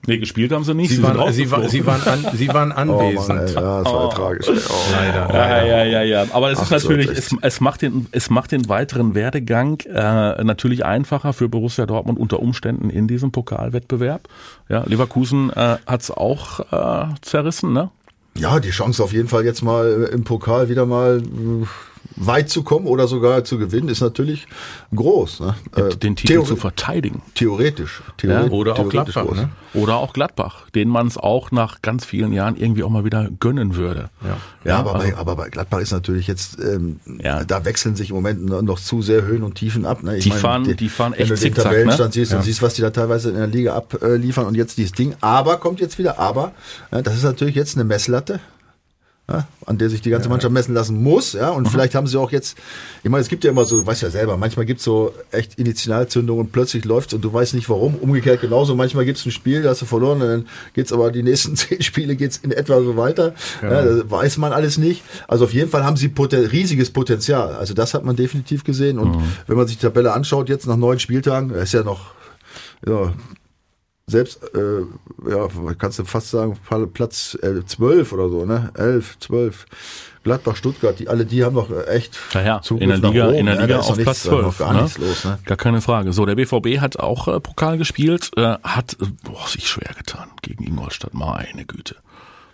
[0.10, 0.89] Nee, gespielt haben sie nicht.
[0.89, 3.50] Sie sind waren, sie, war, sie, waren, an, sie waren Oh Mann, anwesend.
[3.50, 4.48] ey, ja, das war tragisch.
[4.48, 4.58] ey.
[4.58, 4.74] Oh.
[4.92, 5.34] Leider.
[5.34, 6.25] Ja, ja, ja, ja.
[6.32, 10.84] Aber es ist natürlich, es, es, macht den, es macht den weiteren Werdegang äh, natürlich
[10.84, 14.28] einfacher für Borussia Dortmund unter Umständen in diesem Pokalwettbewerb.
[14.68, 17.92] Ja, Leverkusen äh, hat's auch äh, zerrissen, ne?
[18.36, 21.66] Ja, die Chance auf jeden Fall jetzt mal äh, im Pokal wieder mal äh,
[22.20, 24.46] weit zu kommen oder sogar zu gewinnen, ist natürlich
[24.96, 25.40] groß.
[25.40, 25.55] Ne?
[25.75, 27.22] Äh, Den Titel zu verteidigen.
[27.36, 28.01] Theoretisch.
[28.18, 29.38] Theoretisch Oder auch theoretisch Gladbach, groß.
[29.38, 29.50] ne?
[29.74, 33.29] Oder auch Gladbach, denen man es auch nach ganz vielen Jahren irgendwie auch mal wieder
[33.40, 34.10] gönnen würde.
[34.24, 34.38] Ja.
[34.66, 37.44] Ja, aber, also- bei, aber bei Gladbach ist natürlich jetzt, ähm, Ja.
[37.46, 40.03] da wechseln sich im Moment noch zu sehr Höhen und Tiefen ab.
[40.03, 40.18] Ne?
[40.18, 42.14] Ich Die fahren- die fahren Wenn echt du den Tabellenstand ne?
[42.14, 45.16] siehst und siehst, was die da teilweise in der Liga abliefern und jetzt dieses Ding.
[45.22, 46.51] Aber kommt jetzt wieder, aber,
[46.92, 48.40] ja, das ist natürlich jetzt eine Messlatte.
[49.29, 52.18] Ja, an der sich die ganze Mannschaft messen lassen muss, ja, und vielleicht haben sie
[52.18, 52.57] auch jetzt,
[53.03, 56.46] ich meine, es gibt ja immer so, weißt ja selber, manchmal gibt's so echt Initialzündungen
[56.46, 59.70] und plötzlich läuft's und du weißt nicht warum, umgekehrt genauso, manchmal gibt's ein Spiel, da
[59.70, 62.98] hast du verloren, und dann geht's aber die nächsten zehn Spiele geht's in etwa so
[62.98, 63.83] weiter, ja.
[63.83, 67.75] das weiß man alles nicht, also auf jeden Fall haben sie poten riesiges Potenzial, also
[67.75, 68.98] das hat man definitiv gesehen.
[68.98, 72.13] Und wenn man sich die Tabelle anschaut, jetzt nach neun Spieltagen, ist ja noch,
[72.87, 73.13] ja,
[74.09, 74.81] selbst, äh,
[75.29, 76.57] ja, kannst du fast sagen,
[76.93, 78.72] Platz äh, 12 oder so, ne?
[78.75, 79.65] 11, 12.
[80.24, 83.09] Gladbach, Stuttgart, die, alle die haben noch äh, echt Ja, ja, Zugriff in der nach
[83.11, 83.61] Liga, oben, in der ne?
[83.61, 84.45] Liga ist auf Platz nichts, da ist 12.
[84.45, 84.81] Noch gar ne?
[84.83, 85.39] nichts los, ne?
[85.45, 86.13] Gar keine Frage.
[86.13, 90.29] So, der BVB hat auch äh, Pokal gespielt, äh, hat äh, boah, sich schwer getan
[90.41, 91.13] gegen Ingolstadt.
[91.13, 91.95] Meine Güte.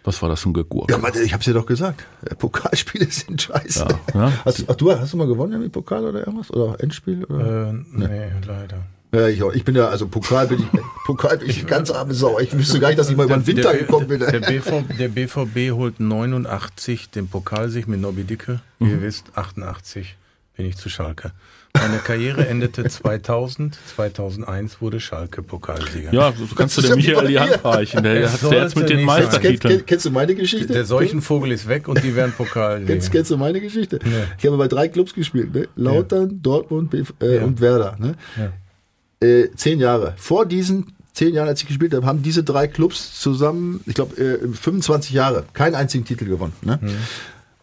[0.03, 0.91] Was war das für ein Gegurk?
[0.91, 2.05] Ja, Mann, ich hab's dir doch gesagt.
[2.23, 3.87] Äh, Pokalspiele sind scheiße.
[4.13, 4.31] Ja, ja.
[4.45, 6.51] Hast, ach, du, hast du mal gewonnen im Pokal oder irgendwas?
[6.51, 7.23] Oder Endspiel?
[7.25, 7.69] Oder?
[7.69, 8.83] Äh, nee, leider.
[9.15, 9.53] Ja, ich, auch.
[9.53, 10.65] ich bin ja, also Pokal bin ich,
[11.05, 12.39] Pokal bin ich ganz arme Sau.
[12.39, 14.19] Ich wüsste gar nicht, dass ich mal über den Winter der, gekommen bin.
[14.19, 18.59] Der, BV, der BVB holt 89 den Pokalsieg mit Nobby Dicke.
[18.79, 18.91] Wie Mhm.
[18.91, 20.15] ihr wisst, 88
[20.57, 21.31] bin ich zu Schalke.
[21.77, 26.13] Meine Karriere endete 2000, 2001 wurde Schalke Pokalsieger.
[26.13, 28.01] Ja, du kannst du Das ja Michael die Hand reichen.
[28.01, 29.59] Der Es hat jetzt mit den Meistertiteln.
[29.59, 30.71] kennst, kennst du meine Geschichte?
[30.71, 32.93] Der Seuchenvogel ist weg und die werden Pokalsieger.
[32.93, 33.99] Kennst, kennst du meine Geschichte?
[34.39, 35.67] Ich habe bei drei Clubs gespielt, ne?
[35.75, 37.43] Lautern, Dortmund BF, äh, Ja.
[37.43, 37.97] und Werder.
[37.99, 38.15] Ne?
[39.21, 40.13] Äh, zehn Jahre.
[40.17, 44.15] Vor diesen zehn Jahren, als ich gespielt habe, haben diese drei Clubs zusammen, ich glaube,
[44.21, 46.53] äh, 25 Jahre, keinen einzigen Titel gewonnen.
[46.61, 46.79] Ne?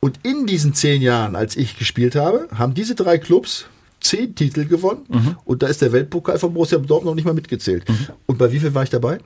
[0.01, 3.67] Und in diesen zehn Jahren, als ich gespielt habe, haben diese drei Clubs
[4.01, 7.85] zehn Titel gewonnen und da ist der Weltpokal von Borussia Dortmund noch nicht mal mitgezählt.
[8.27, 9.19] Und bei wie viel war ich dabei?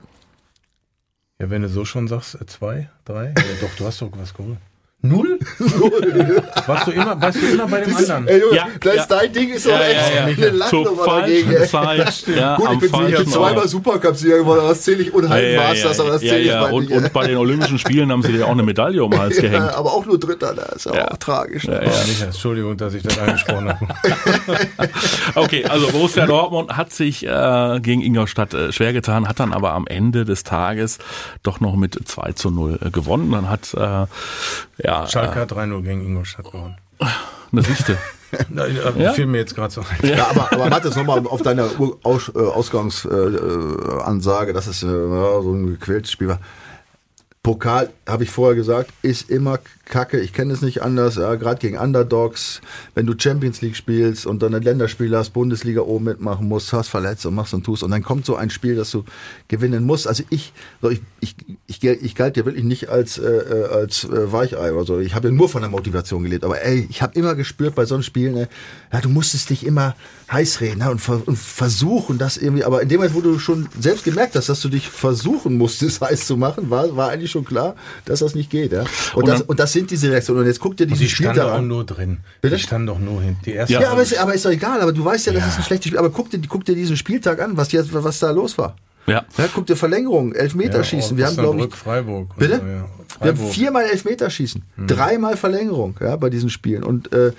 [1.39, 3.27] Ja, wenn du so schon sagst, äh, zwei, drei?
[3.27, 4.57] Ja, doch, du hast doch was geholt.
[5.03, 5.37] Null?
[6.65, 8.27] Warst du immer, warst du immer bei dem anderen?
[8.27, 9.01] Ey, Junge, Ja, das ja.
[9.03, 10.23] ist dein Ding, ist doch Ja, echt ja, ja.
[10.25, 11.51] eine Landnummer Zur dagegen.
[11.51, 11.67] falschen ey.
[11.67, 12.35] Zeit.
[12.35, 13.67] Ja, Gut, am ich bin, ich bin zweimal.
[13.67, 16.29] Supercup-Sieger geworden, aber das zähle ich und Ja, halben ja, ja, Masters, aber das ja,
[16.29, 16.61] zähle ich ja.
[16.61, 19.19] mal Und, und bei den Olympischen Spielen haben sie dir auch eine Medaille um den
[19.19, 19.69] Hals ja, gehängt.
[19.75, 21.11] aber auch nur Dritter, das ist ja, Ja.
[21.11, 21.65] auch tragisch.
[21.65, 21.85] Ja, ne?
[21.85, 22.03] ja.
[22.07, 23.87] Nicht, Entschuldigung, dass ich das angesprochen habe.
[25.35, 29.73] Okay, also Borussia Dortmund hat sich äh, gegen Ingolstadt äh, schwer getan, hat dann aber
[29.73, 30.97] am Ende des Tages
[31.43, 33.31] doch noch mit 2 zu 0 äh, gewonnen.
[33.31, 36.77] Dann hat äh, ja Schalke hat 3-0 gegen Ingolstadt gewonnen.
[37.51, 37.97] Sichte.
[38.49, 39.13] Da, da Ja?
[39.13, 40.09] fiel mir jetzt gerade so ein.
[40.09, 41.69] Ja, aber, aber Mathis, nochmal auf deine
[42.03, 46.39] Aus, äh, Ausgangsansage, äh, dass es äh, ja, so ein gequältes Spiel war.
[47.41, 50.19] Pokal, habe ich vorher gesagt, ist immer kacke.
[50.19, 51.15] Ich kenne es nicht anders.
[51.15, 52.61] Ja, Gerade gegen Underdogs,
[52.95, 56.89] wenn du Champions League spielst und dann ein Länderspiel hast, Bundesliga oben mitmachen musst, hast
[56.89, 57.83] verletzt und machst und tust.
[57.83, 59.03] Und dann kommt so ein Spiel, das du
[59.47, 60.07] gewinnen musst.
[60.07, 61.35] Also ich, so ich, ich,
[61.67, 64.99] ich, ich galt ja wirklich nicht als, äh, äh, als äh, Weichei oder so.
[64.99, 66.43] Ich habe ja nur von der Motivation gelebt.
[66.43, 68.49] Aber ey, ich habe immer gespürt bei so einem Spiel, ne,
[68.91, 69.95] ja, du musstest dich immer
[70.31, 72.63] heiß reden ne, und, ver und versuchen, das irgendwie.
[72.63, 76.01] Aber in dem Moment, wo du schon selbst gemerkt hast, dass du dich versuchen musstest,
[76.07, 78.71] heiß zu machen, war, war eigentlich schon klar, dass das nicht geht.
[78.73, 78.81] Ja?
[79.13, 80.41] Und, Und das, und das sind diese Reaktionen.
[80.41, 81.67] Und jetzt guck dir diesen Die stand Spieltag doch an.
[81.67, 82.17] nur drin.
[82.41, 82.55] Bitte?
[82.55, 83.37] Die stand doch nur hin.
[83.45, 83.81] Die erste Ja.
[83.81, 84.81] Ja, aber ist, aber ist doch egal.
[84.81, 85.47] Aber du weißt ja, das Ja.
[85.49, 85.99] ist ein schlechtes Spiel.
[85.99, 88.75] Aber guck dir, guck dir diesen Spieltag an, was jetzt, was da los war.
[89.07, 89.23] Ja.
[89.37, 91.15] Ja, guck dir Verlängerung, Elfmeterschießen.
[91.15, 92.35] wir haben, glaube ich, Freiburg.
[92.35, 92.57] Bitte?
[92.57, 92.67] So, ja.
[92.67, 93.39] Wir haben Freiburg.
[93.39, 93.51] Hm.
[93.51, 97.31] viermal Elfmeterschießen, dreimal Verlängerung ja, bei diesen Spielen und äh,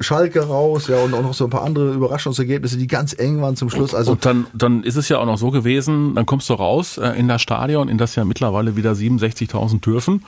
[0.00, 3.56] Schalke raus, ja und auch noch so ein paar andere Überraschungsergebnisse, die ganz eng waren
[3.56, 3.94] zum Schluss.
[3.94, 6.96] Also und dann, dann ist es ja auch noch so gewesen, dann kommst du raus
[6.96, 10.24] äh, in das Stadion, in das ja mittlerweile wieder 67.000 dürfen.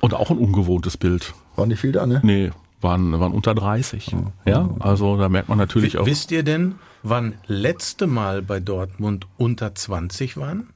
[0.00, 1.34] Und auch ein ungewohntes Bild.
[1.56, 2.20] war nicht viel da, ne?
[2.22, 4.16] Nee, waren, waren unter 30.
[4.46, 6.06] Ja, also da merkt man natürlich auch.
[6.06, 10.70] Wisst ihr denn, wann letzte Mal bei Dortmund unter 20 waren?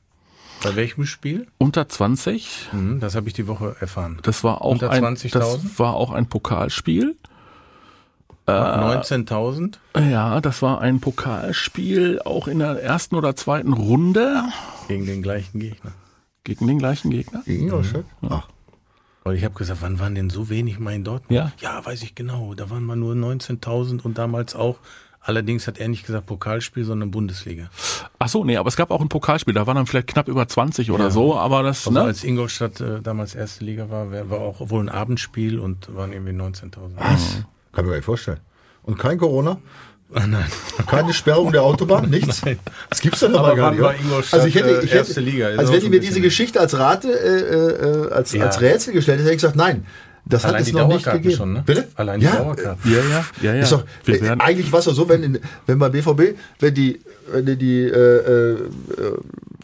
[0.63, 1.47] Bei welchem Spiel?
[1.59, 4.19] Unter 20, Hm, das habe ich die Woche erfahren.
[4.23, 5.33] das war auch Unter ein, 20.000?
[5.33, 7.17] das war auch ein Pokalspiel.
[8.47, 9.77] Äh, 19.000?
[10.11, 14.43] Ja, das war ein Pokalspiel, auch in der ersten oder zweiten Runde
[14.89, 15.93] Gegen den gleichen Gegner.
[16.45, 17.43] gegen den gleichen Gegner.
[17.47, 18.05] Gegen Ingolstadt?
[18.29, 18.47] Ach,
[19.25, 21.31] Weil ich habe gesagt, wann waren denn so wenig mal in Dortmund?
[21.33, 21.53] Ja.
[21.61, 22.55] ja, weiß ich genau.
[22.55, 24.77] Da waren wir nur 19.000 und damals auch.
[25.23, 27.71] Allerdings hat er nicht gesagt Pokalspiel, sondern Bundesliga.
[28.19, 30.47] Ach so, nee, aber es gab auch ein Pokalspiel, da waren dann vielleicht knapp über
[30.47, 32.05] 20 oder so, aber das, Also ne?
[32.05, 36.13] als Ingolstadt äh, damals erste Liga war, wär- war auch wohl ein Abendspiel und waren
[36.13, 36.73] irgendwie 19.000.
[36.97, 37.43] was?
[37.73, 38.41] Kann mir gar nicht vorstellen.
[38.83, 39.57] Und kein Corona?
[40.15, 40.47] Nein.
[40.87, 42.09] Keine Sperrung der Autobahn?
[42.09, 42.45] Nichts?
[42.45, 42.59] Nein.
[42.89, 43.83] Das gibt's doch Aber gar nicht.
[44.33, 45.49] also ich hätte, äh, ich hätte, erste Liga?
[45.49, 48.45] Ist Also wenn die mir diese Geschichte als Rate, äh, äh, als, Ja.
[48.45, 49.87] als Rätsel gestellt hätte, hätte ich gesagt, nein.
[50.27, 51.35] Das hat Allein es die noch nicht gegeben.
[51.37, 51.63] schon, ne?
[51.67, 51.87] Bitte?
[51.97, 52.91] Allein die ja, Dauerkarten.
[52.91, 53.63] Ja, ja, ja, ja.
[53.63, 56.73] Ist doch, Wir äh, eigentlich war es doch so, wenn, in, wenn bei BVB, wenn
[56.75, 57.01] die,
[57.31, 58.57] wenn du die äh, äh,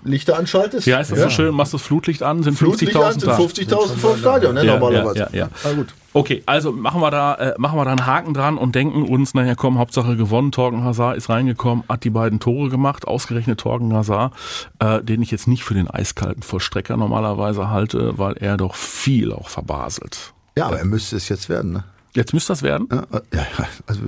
[0.05, 3.21] Lichter anschaltest, ja, ist das so schön, machst das Flutlicht an, sind Flutlicht an, 50.000
[3.61, 3.77] sind da.
[3.79, 5.19] 50.000 vom Stadion, ne, Ja, normalerweise.
[5.21, 5.49] ja, ja, ja.
[5.65, 5.89] Na gut.
[6.13, 9.33] Okay, also machen wir da, äh, machen wir da einen Haken dran und denken uns,
[9.35, 10.51] naja, komm, Hauptsache gewonnen.
[10.51, 14.35] Torgen Hazard ist reingekommen, hat die beiden Tore gemacht, ausgerechnet Torgen Hazard,
[14.81, 19.33] äh, den ich jetzt nicht für den eiskalten Vollstrecker normalerweise halte, weil er doch viel
[19.33, 20.33] auch verbaselt.
[20.57, 21.85] Ja, aber er müsste es jetzt werden, ne?
[22.13, 22.89] Jetzt müsste das werden.
[22.91, 23.47] Ja, äh, ja,
[23.87, 24.01] also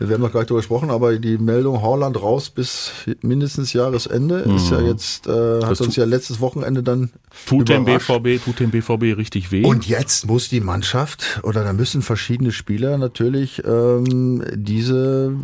[0.00, 2.90] wir haben noch gar nicht darüber gesprochen, aber die Meldung Haaland raus bis
[3.22, 5.30] mindestens Jahresende ist ja jetzt, äh,
[5.62, 7.10] hat Das uns ja letztes Wochenende dann
[7.46, 7.84] Tut dem.
[7.84, 9.64] BVB, tut dem BVB richtig weh.
[9.64, 15.34] Und jetzt muss die Mannschaft oder da müssen verschiedene Spieler natürlich ähm, diese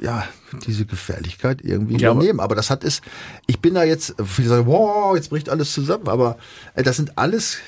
[0.00, 0.24] ja
[0.66, 2.40] diese Gefährlichkeit irgendwie Ja, aber- übernehmen.
[2.40, 3.02] Aber das hat es.
[3.46, 6.08] Ich bin da jetzt viele sagen, wow, jetzt bricht alles zusammen.
[6.08, 6.36] Aber
[6.74, 7.58] äh, das sind alles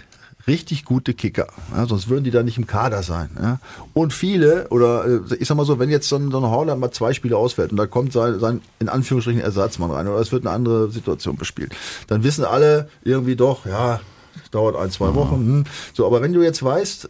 [0.46, 1.48] richtig gute Kicker.
[1.74, 3.30] Ja, sonst würden die da nicht im Kader sein.
[3.40, 3.58] Ja.
[3.92, 6.80] Und viele, oder äh, ich sag mal so, wenn jetzt so ein, so ein Holland
[6.80, 10.32] mal zwei Spiele ausfällt und da kommt sein, sein in Anführungsstrichen Ersatzmann rein oder es
[10.32, 11.74] wird eine andere Situation bespielt,
[12.08, 14.00] dann wissen alle irgendwie doch, ja,
[14.42, 15.36] es dauert ein, zwei Wochen.
[15.36, 15.64] Hm.
[15.92, 17.08] So, aber wenn du jetzt weißt,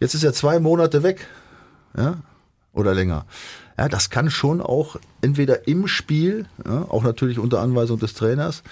[0.00, 1.26] jetzt ist er zwei Monate weg,
[1.96, 2.16] ja,
[2.76, 3.24] oder länger.
[3.78, 8.62] Ja, das kann schon auch entweder im Spiel, ja, auch natürlich unter Anweisung des Trainers,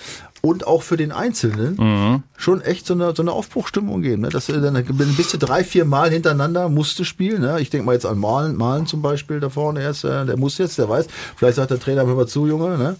[0.40, 4.22] und auch für den Einzelnen schon echt so eine, so eine Aufbruchstimmung geben.
[4.22, 4.28] Ne?
[4.28, 4.84] Dass du dann
[5.16, 7.40] bist du drei, vier Mal hintereinander musste spielen.
[7.40, 7.60] Ne?
[7.60, 10.58] Ich denke mal jetzt an Malen, Malen zum Beispiel da vorne erst, äh, der muss
[10.58, 11.06] jetzt, der weiß.
[11.36, 12.96] Vielleicht sagt der Trainer, hör mal zu, Junge, ne?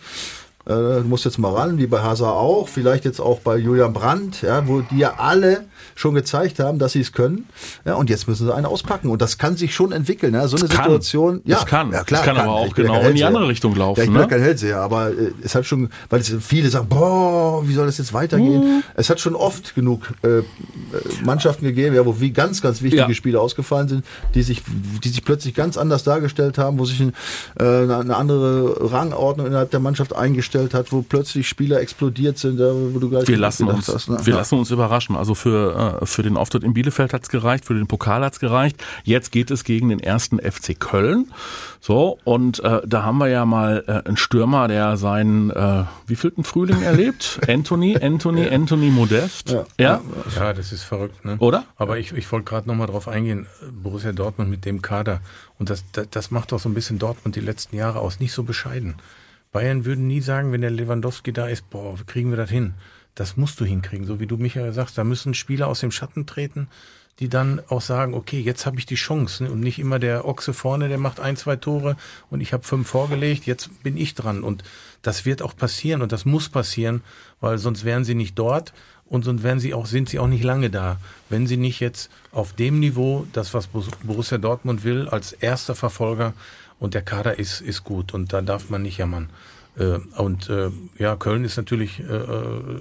[0.66, 3.92] Äh, du musst jetzt mal ran, wie bei Hazard auch, vielleicht jetzt auch bei Julian
[3.92, 7.46] Brandt, ja, wo die ja alle schon gezeigt haben, dass sie es können.
[7.84, 9.10] Ja, und jetzt müssen sie einen auspacken.
[9.10, 10.34] Und das kann sich schon entwickeln.
[10.34, 10.84] Ja, so eine kann.
[10.84, 11.42] Situation.
[11.44, 11.92] Ja, Das kann.
[11.92, 14.20] Ja, klar, Das kann aber auch genau in die andere Richtung laufen, Ja, ich bin
[14.20, 14.26] ne?
[14.26, 18.12] kein Hellseher, aber äh, es hat schon, weil viele sagen, boah, wie soll das jetzt
[18.14, 18.78] weitergehen?
[18.78, 18.82] Mhm.
[18.94, 20.42] Es hat schon oft genug äh, äh,
[21.24, 23.14] Mannschaften gegeben, ja, wo wie ganz, ganz wichtige Ja.
[23.14, 24.62] Spiele ausgefallen sind, die sich,
[25.04, 27.12] die sich plötzlich ganz anders dargestellt haben, wo sich ein,
[27.60, 32.60] äh, eine eine andere Rangordnung innerhalb der Mannschaft eingestellt hat, wo plötzlich Spieler explodiert sind,
[32.60, 34.18] ja, wo du gleich Wir nicht lassen uns, hast, ne?
[34.24, 34.38] wir Ja.
[34.38, 35.16] lassen uns überraschen.
[35.16, 38.82] Also für, äh, für den Auftritt in Bielefeld hat's gereicht, für den Pokal hat's gereicht.
[39.02, 41.32] Jetzt geht es gegen den ersten FC Köln.
[41.80, 46.44] So, und äh, da haben wir ja mal äh, einen Stürmer, der seinen äh, wievielten
[46.44, 47.40] Frühling erlebt?
[47.48, 49.50] Anthony, Anthony, Anthony Modest.
[49.50, 49.64] Ja.
[49.78, 50.00] ja?
[50.36, 51.36] Ja, das ist verrückt, ne?
[51.40, 51.64] Oder?
[51.76, 53.46] Aber ich, ich wollte gerade nochmal drauf eingehen,
[53.82, 55.20] Borussia Dortmund mit dem Kader.
[55.58, 58.32] Und das, das, das macht doch so ein bisschen Dortmund die letzten Jahre aus, nicht
[58.32, 58.94] so bescheiden.
[59.54, 62.74] Bayern würden nie sagen, wenn der Lewandowski da ist, boah, kriegen wir das hin.
[63.14, 64.98] Das musst du hinkriegen, so wie du Michael sagst.
[64.98, 66.66] Da müssen Spieler aus dem Schatten treten,
[67.20, 69.44] die dann auch sagen, okay, jetzt habe ich die Chance.
[69.44, 69.50] ne?
[69.52, 71.96] Und nicht immer der Ochse vorne, der macht ein, zwei Tore
[72.30, 74.42] und ich habe fünf vorgelegt, jetzt bin ich dran.
[74.42, 74.64] Und
[75.02, 77.02] das wird auch passieren und das muss passieren,
[77.40, 78.72] weil sonst wären sie nicht dort
[79.06, 80.98] und sonst wären sie auch, sind sie auch nicht lange da.
[81.28, 85.76] Wenn sie nicht jetzt auf dem Niveau, das was Bor- Borussia Dortmund will, als erster
[85.76, 86.32] Verfolger
[86.84, 89.30] und der Kader ist, ist gut und da darf man nicht jammern.
[89.78, 92.78] Äh, und äh, ja, Köln ist natürlich äh, äh,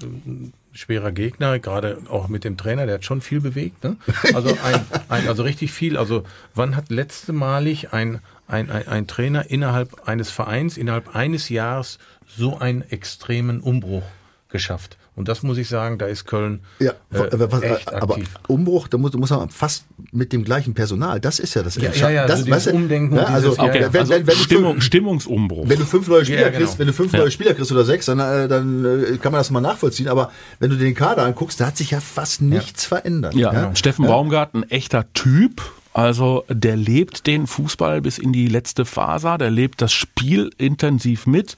[0.74, 3.82] schwerer Gegner, gerade auch mit dem Trainer, der hat schon viel bewegt.
[3.84, 3.96] Ne?
[4.34, 5.96] Also, ein, ein, also richtig viel.
[5.98, 11.98] Also wann hat letztemalig ein, ein, ein, ein Trainer innerhalb eines Vereins, innerhalb eines Jahres
[12.28, 14.04] so einen extremen Umbruch
[14.50, 14.98] geschafft?
[15.16, 18.30] Und das muss ich sagen, da ist Köln Ja, äh, aber, was, echt aber aktiv.
[18.48, 21.20] Umbruch, da muss, muss man fast mit dem gleichen Personal.
[21.20, 22.16] Das ist ja das Ja, Entscheidende.
[22.16, 23.94] ja, ja, das, so dieses weißt du, Umdenken ja, und also, dieses- ja, Okay, ja.
[23.94, 25.70] wenn, also wenn, wenn, du Stimmung, fünf, Stimmungsumbruch.
[25.70, 26.60] wenn du fünf neue Spieler Ja, genau.
[26.60, 29.40] kriegst, wenn du fünf neue Spieler kriegst oder sechs, dann, äh, dann äh, kann man
[29.40, 30.08] das mal nachvollziehen.
[30.08, 33.36] Aber wenn du den Kader anguckst, da hat sich ja fast nichts verändert.
[33.36, 35.62] Ja, Steffen Baumgart, ein echter Typ.
[35.94, 41.28] Also der lebt den Fußball bis in die letzte Faser, der lebt das Spiel intensiv
[41.28, 41.56] mit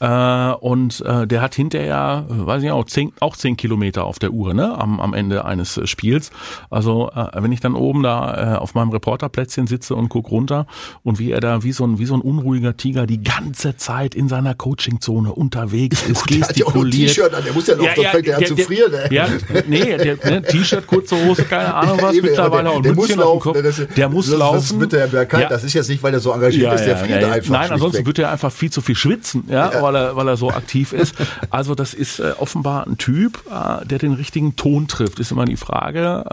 [0.00, 4.18] äh, und äh, der hat hinterher, äh, weiß ich auch, zehn, auch zehn Kilometer auf
[4.18, 6.30] der Uhr ne, am, am Ende eines äh, Spiels.
[6.70, 10.66] Also äh, wenn ich dann oben da äh, auf meinem Reporterplätzchen sitze und guck runter
[11.04, 14.14] und wie er da wie so ein wie so ein unruhiger Tiger die ganze Zeit
[14.14, 17.10] in seiner Coachingzone unterwegs ist, Der hat ja auch ein gestikuliert.
[17.10, 18.92] T-Shirt an, der muss ja noch, dann fängt er an zu frieren.
[18.94, 19.14] ey.
[19.14, 19.28] Ja,
[19.68, 23.20] nee, der, ne, T-Shirt, kurze Hose, keine Ahnung was, mittlerweile der, auch der ein Mützchen
[23.20, 23.40] auf dem.
[23.40, 23.62] Kopf.
[23.62, 24.56] ne, das- der muss das, laufen.
[24.56, 25.42] Das wird er ja bekannt.
[25.44, 25.48] Ja.
[25.48, 27.50] Das ist jetzt nicht, weil er so engagiert ist, der friert einfach.
[27.50, 28.06] Nein, ansonsten schlichtweg.
[28.06, 31.14] wird er einfach viel zu viel schwitzen, ja, Weil, er, weil er so aktiv ist.
[31.50, 35.18] Also das ist äh, offenbar ein Typ, äh, der den richtigen Ton trifft.
[35.20, 36.24] Ist immer die Frage,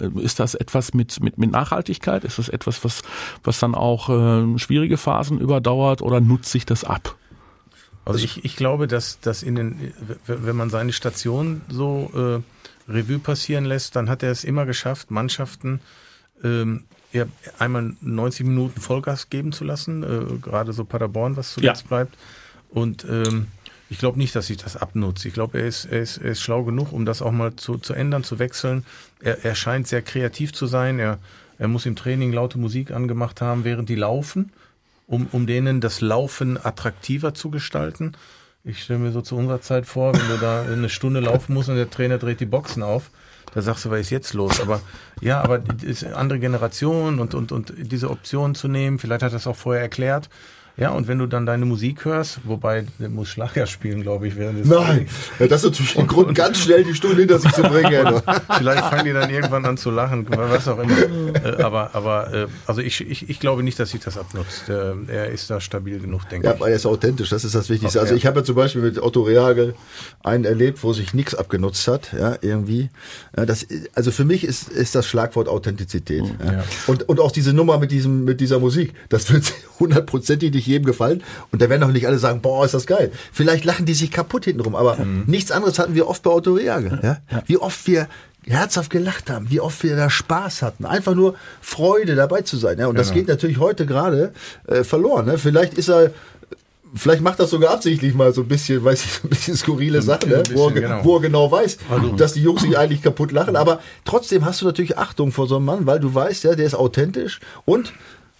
[0.00, 2.24] äh, ist das etwas mit, mit, mit Nachhaltigkeit?
[2.24, 3.02] Ist das etwas, was,
[3.44, 7.14] was dann auch äh, schwierige Phasen überdauert oder nutzt sich das ab?
[8.04, 9.92] Also ich, ich glaube, dass, dass in den,
[10.26, 15.10] wenn man seine Station so äh, Revue passieren lässt, dann hat er es immer geschafft,
[15.10, 15.80] Mannschaften
[16.44, 17.24] ähm, ja,
[17.58, 21.88] einmal 90 Minuten Vollgas geben zu lassen, äh, gerade so Paderborn, was zuletzt Ja.
[21.88, 22.16] bleibt.
[22.70, 23.46] Und ähm,
[23.88, 25.24] ich glaube nicht, dass sich das abnutzt.
[25.24, 27.78] Ich glaube, er ist, er, ist, er ist schlau genug, um das auch mal zu,
[27.78, 28.84] zu ändern, zu wechseln.
[29.20, 30.98] Er, er scheint sehr kreativ zu sein.
[30.98, 31.18] Er,
[31.58, 34.52] er muss im Training laute Musik angemacht haben, während die laufen
[35.08, 38.12] um, um denen das Laufen attraktiver zu gestalten.
[38.62, 41.70] Ich stelle mir so zu unserer Zeit vor, wenn du da eine Stunde laufen musst
[41.70, 43.10] und der Trainer dreht die Boxen auf,
[43.54, 44.60] da sagst du, was ist jetzt los?
[44.60, 44.80] Aber
[45.20, 49.36] ja, aber ist andere Generation und, und, und diese Option zu nehmen, vielleicht hat er
[49.36, 50.28] es auch vorher erklärt.
[50.78, 54.36] Ja, und wenn du dann deine Musik hörst, wobei der muss Schlager spielen, glaube ich,
[54.36, 55.08] während des Nein,
[55.40, 57.92] ja, das ist natürlich ein Grund, ganz schnell die Stunde hinter sich zu bringen.
[57.92, 58.20] ey.
[58.58, 60.96] Vielleicht fangen die dann irgendwann an zu lachen, was auch immer.
[61.44, 64.68] Äh, aber aber äh, also ich, ich, ich glaube nicht, dass sich das abnutzt.
[64.68, 66.60] Äh, er ist da stabil genug, denke Ja, ich.
[66.60, 67.98] weil er ist authentisch, das ist das Wichtigste.
[68.00, 68.16] Also Ja.
[68.16, 69.74] ich habe ja zum Beispiel mit Otto Reagel
[70.22, 72.88] einen erlebt, wo sich nichts abgenutzt hat, ja, irgendwie.
[73.36, 76.22] Ja, das, also für mich ist, ist das Schlagwort Authentizität.
[76.44, 76.52] Ja.
[76.52, 76.64] Ja.
[76.86, 80.84] Und, und auch diese Nummer mit diesem, mit dieser Musik, das wird hundertprozentig nicht jedem
[80.86, 81.22] gefallen.
[81.50, 83.10] Und da werden auch nicht alle sagen, boah, ist das geil.
[83.32, 85.24] Vielleicht lachen die sich kaputt hintenrum, aber Mhm.
[85.26, 87.18] nichts anderes hatten wir oft bei Otto Reagel, ja.
[87.46, 88.06] Wie oft wir
[88.46, 92.78] herzhaft gelacht haben, wie oft wir da Spaß hatten, einfach nur Freude dabei zu sein.
[92.78, 93.18] Ja, und das Genau.
[93.20, 94.32] geht natürlich heute gerade
[94.66, 95.26] äh, verloren.
[95.26, 95.38] Ne?
[95.38, 96.12] Vielleicht ist er
[96.94, 100.00] Vielleicht macht das sogar absichtlich mal so ein bisschen, weiß ich, so ein bisschen skurrile
[100.00, 100.42] Sachen, ne?
[100.54, 101.04] wo, er, genau.
[101.04, 103.56] wo er genau weiß, Also- dass die Jungs sich eigentlich kaputt lachen.
[103.56, 106.64] Aber trotzdem hast du natürlich Achtung vor so einem Mann, weil du weißt, ja, der
[106.64, 107.92] ist authentisch und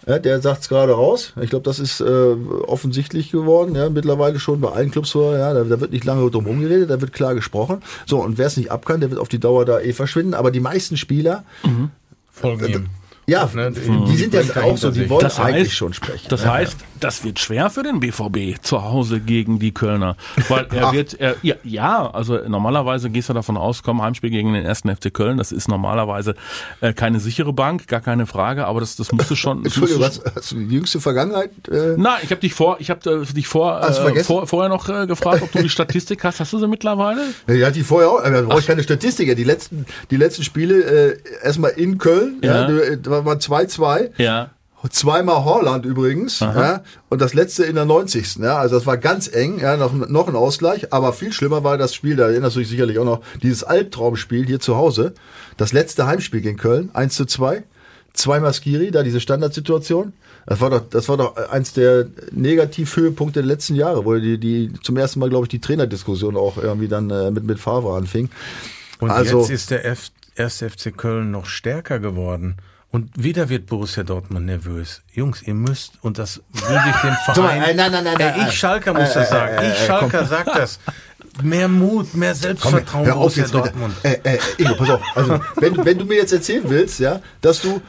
[0.09, 1.33] ja, der sagt es gerade raus.
[1.39, 2.35] Ich glaube, das ist äh,
[2.67, 5.13] offensichtlich geworden, ja, mittlerweile schon bei allen Clubs.
[5.13, 7.81] Ja, da, da wird nicht lange drum rumgeredet, da wird klar gesprochen.
[8.05, 10.33] So, und wer es nicht abkann, der wird auf die Dauer da eh verschwinden.
[10.33, 11.43] Aber die meisten Spieler,
[12.31, 12.85] Folgen ihm.
[13.27, 16.27] ja, Ne, die, sind jetzt er auch so, die wollen Das heißt- eigentlich schon sprechen.
[16.29, 20.15] Das heißt, das wird schwer für den BVB zu Hause gegen die Kölner,
[20.47, 24.53] weil er wird, er, ja, ja, also normalerweise gehst du davon aus, komm, Heimspiel gegen
[24.53, 26.35] den ersten FC Köln, das ist normalerweise
[26.81, 29.59] äh, keine sichere Bank, gar keine Frage, aber das, das musst du schon.
[29.65, 31.51] Entschuldigung, was, hast du die jüngste Vergangenheit?
[31.67, 31.95] Äh?
[31.97, 35.07] Na, ich habe dich vor, ich habe äh, dich vor, äh, vor, vorher noch äh,
[35.07, 36.39] gefragt, ob du die Statistik hast.
[36.39, 37.21] Hast du sie mittlerweile?
[37.47, 38.23] Ja, die vorher auch.
[38.23, 39.35] Da brauche ich keine Statistik.
[39.35, 44.11] Die letzten, die letzten Spiele äh, erstmal in Köln, ja, ja da war 2-2.
[44.17, 44.51] Ja.
[44.89, 48.37] Zweimal Holland übrigens, ja, und das letzte in der 90.
[48.37, 51.77] Ja, also das war ganz eng, ja, noch, noch ein Ausgleich, aber viel schlimmer war
[51.77, 55.13] das Spiel, da erinnerst du dich sicherlich auch noch, dieses Albtraumspiel hier zu Hause,
[55.57, 57.63] das letzte Heimspiel gegen Köln, 1 zu 2,
[58.13, 60.13] zweimal Skiri, da diese Standardsituation,
[60.45, 64.71] das war doch, das war doch eins der Negativhöhepunkte der letzten Jahre, wo die, die
[64.81, 68.29] zum ersten Mal, glaube ich, die Trainerdiskussion auch irgendwie dann äh, mit, mit Favre anfing.
[68.99, 72.57] Und also, jetzt ist der F, erste FC Köln noch stärker geworden.
[72.91, 75.03] Und wieder wird Borussia Dortmund nervös.
[75.13, 77.59] Jungs, ihr müsst, und das würde ich dem Verein...
[77.59, 79.63] Nein, nein, nein, nein, äh, ich Schalker muss das sagen.
[79.71, 80.79] Ich Schalker sag das.
[81.43, 83.93] Mehr Mut, mehr Selbstvertrauen Komm, Borussia auf Dortmund.
[84.01, 85.01] Äh, äh, Ingo, pass auf.
[85.15, 87.79] Also, wenn, wenn du mir jetzt erzählen willst, ja, dass du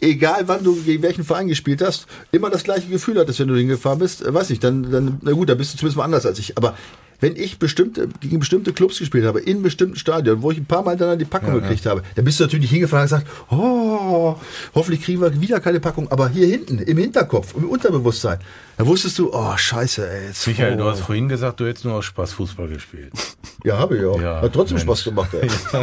[0.00, 3.56] egal wann du gegen welchen Verein gespielt hast, immer das gleiche Gefühl hattest, wenn du
[3.56, 6.38] hingefahren bist, weiß ich, dann, dann, na gut, dann bist du zumindest mal anders als
[6.38, 6.56] ich.
[6.56, 6.76] Aber
[7.20, 10.82] wenn ich bestimmte, gegen bestimmte Clubs gespielt habe, in bestimmten Stadien, wo ich ein paar
[10.82, 11.92] Mal dann die Packung ja, gekriegt ja.
[11.92, 14.36] habe, dann bist du natürlich hingefahren und gesagt, oh,
[14.74, 18.38] hoffentlich kriegen wir wieder keine Packung, aber hier hinten, im Hinterkopf, im Unterbewusstsein,
[18.76, 20.26] da wusstest du, oh, scheiße, ey.
[20.26, 20.76] Jetzt, Michael, oh.
[20.78, 23.12] du hast vorhin gesagt, du hättest nur aus Spaß Fußball gespielt.
[23.64, 24.20] Ja, habe ich auch.
[24.20, 24.86] Ja, Hat trotzdem Mensch.
[24.86, 25.48] Spaß gemacht, ey.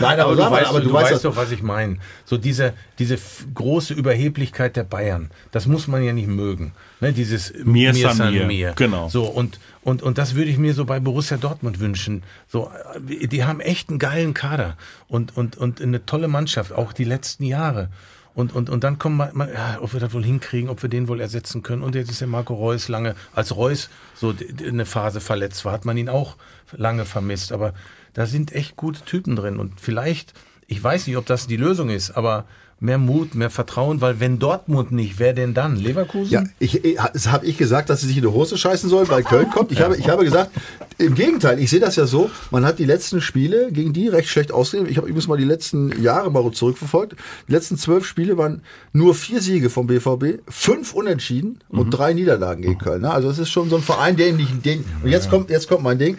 [0.00, 1.98] Nein, aber, aber, du, weißt, aber du, du weißt, weißt doch, was ich meine.
[2.24, 3.18] So diese, diese
[3.54, 6.72] große Überheblichkeit der Bayern, das muss man ja nicht mögen.
[7.04, 8.46] Ne, dieses mir, mir san mir.
[8.46, 8.72] mir.
[8.76, 9.08] Genau.
[9.08, 12.22] So, und, und, und das würde ich mir so bei Borussia Dortmund wünschen.
[12.48, 14.76] So, die haben echt einen geilen Kader
[15.08, 17.90] und, und, und eine tolle Mannschaft, auch die letzten Jahre.
[18.34, 21.06] Und, und, und dann kommen wir, ja, ob wir das wohl hinkriegen, ob wir den
[21.06, 21.82] wohl ersetzen können.
[21.82, 24.34] Und jetzt ist der Marco Reus lange, als Reus so
[24.66, 26.36] eine Phase verletzt war, hat man ihn auch
[26.72, 27.52] lange vermisst.
[27.52, 27.74] Aber
[28.12, 29.58] da sind echt gute Typen drin.
[29.58, 30.34] Und vielleicht,
[30.66, 32.46] ich weiß nicht, ob das die Lösung ist, aber
[32.84, 35.76] mehr Mut, mehr Vertrauen, weil wenn Dortmund nicht, wer denn dann?
[35.76, 36.30] Leverkusen?
[36.30, 39.22] Ja, ich, ich habe ich gesagt, dass sie sich in die Hose scheißen sollen, weil
[39.22, 39.72] Köln kommt.
[39.72, 39.86] Ich, ja.
[39.86, 40.50] habe, ich habe gesagt,
[40.98, 44.28] im Gegenteil, ich sehe das ja so, man hat die letzten Spiele gegen die recht
[44.28, 44.88] schlecht ausgesehen.
[44.88, 47.16] Ich habe übrigens mal die letzten Jahre mal zurückverfolgt.
[47.48, 48.60] Die letzten zwölf Spiele waren
[48.92, 51.90] nur vier Siege vom BVB, fünf Unentschieden und mhm.
[51.90, 53.02] drei Niederlagen gegen Köln.
[53.02, 53.10] Ne?
[53.10, 54.84] Also es ist schon so ein Verein, der nicht den.
[55.02, 56.18] Und jetzt kommt, jetzt kommt mein Ding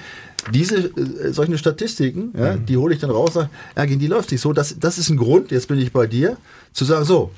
[0.53, 2.65] diese äh, solche Statistiken, ja, mhm.
[2.65, 4.53] die hole ich dann raus, sage, ja, gegen die läuft nicht so.
[4.53, 6.37] Das, das ist ein Grund, jetzt bin ich bei dir,
[6.73, 7.31] zu sagen, so,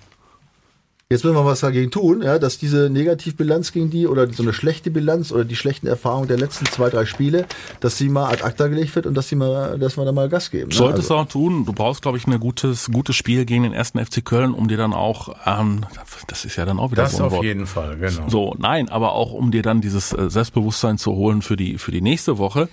[1.10, 4.52] Jetzt müssen wir was dagegen tun, ja, dass diese Negativbilanz gegen die oder so eine
[4.52, 7.46] schlechte Bilanz oder die schlechten Erfahrungen der letzten zwei, drei Spiele,
[7.80, 10.28] dass sie mal ad acta gelegt wird und dass sie mal, dass wir da mal
[10.28, 10.68] Gas geben.
[10.68, 10.76] Ne?
[10.76, 11.24] Solltest also.
[11.24, 11.64] auch tun.
[11.64, 14.76] Du brauchst, glaube ich, ein gutes, gutes Spiel gegen den ersten FC Köln, um dir
[14.76, 15.86] dann auch, ähm,
[16.28, 17.46] das ist ja dann auch wieder das so ein auf Wort.
[17.46, 18.28] jeden Fall, genau.
[18.28, 21.92] So, nein, aber auch um dir dann dieses äh, Selbstbewusstsein zu holen für die für
[21.92, 22.68] die nächste Woche,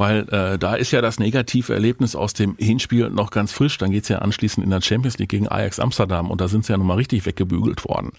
[0.00, 3.76] weil äh, da ist ja das negative Erlebnis aus dem Hinspiel noch ganz frisch.
[3.76, 6.72] Dann geht's ja anschließend in der Champions League gegen Ajax Amsterdam und da sind sie
[6.72, 8.12] ja nochmal richtig weggebügelt worden.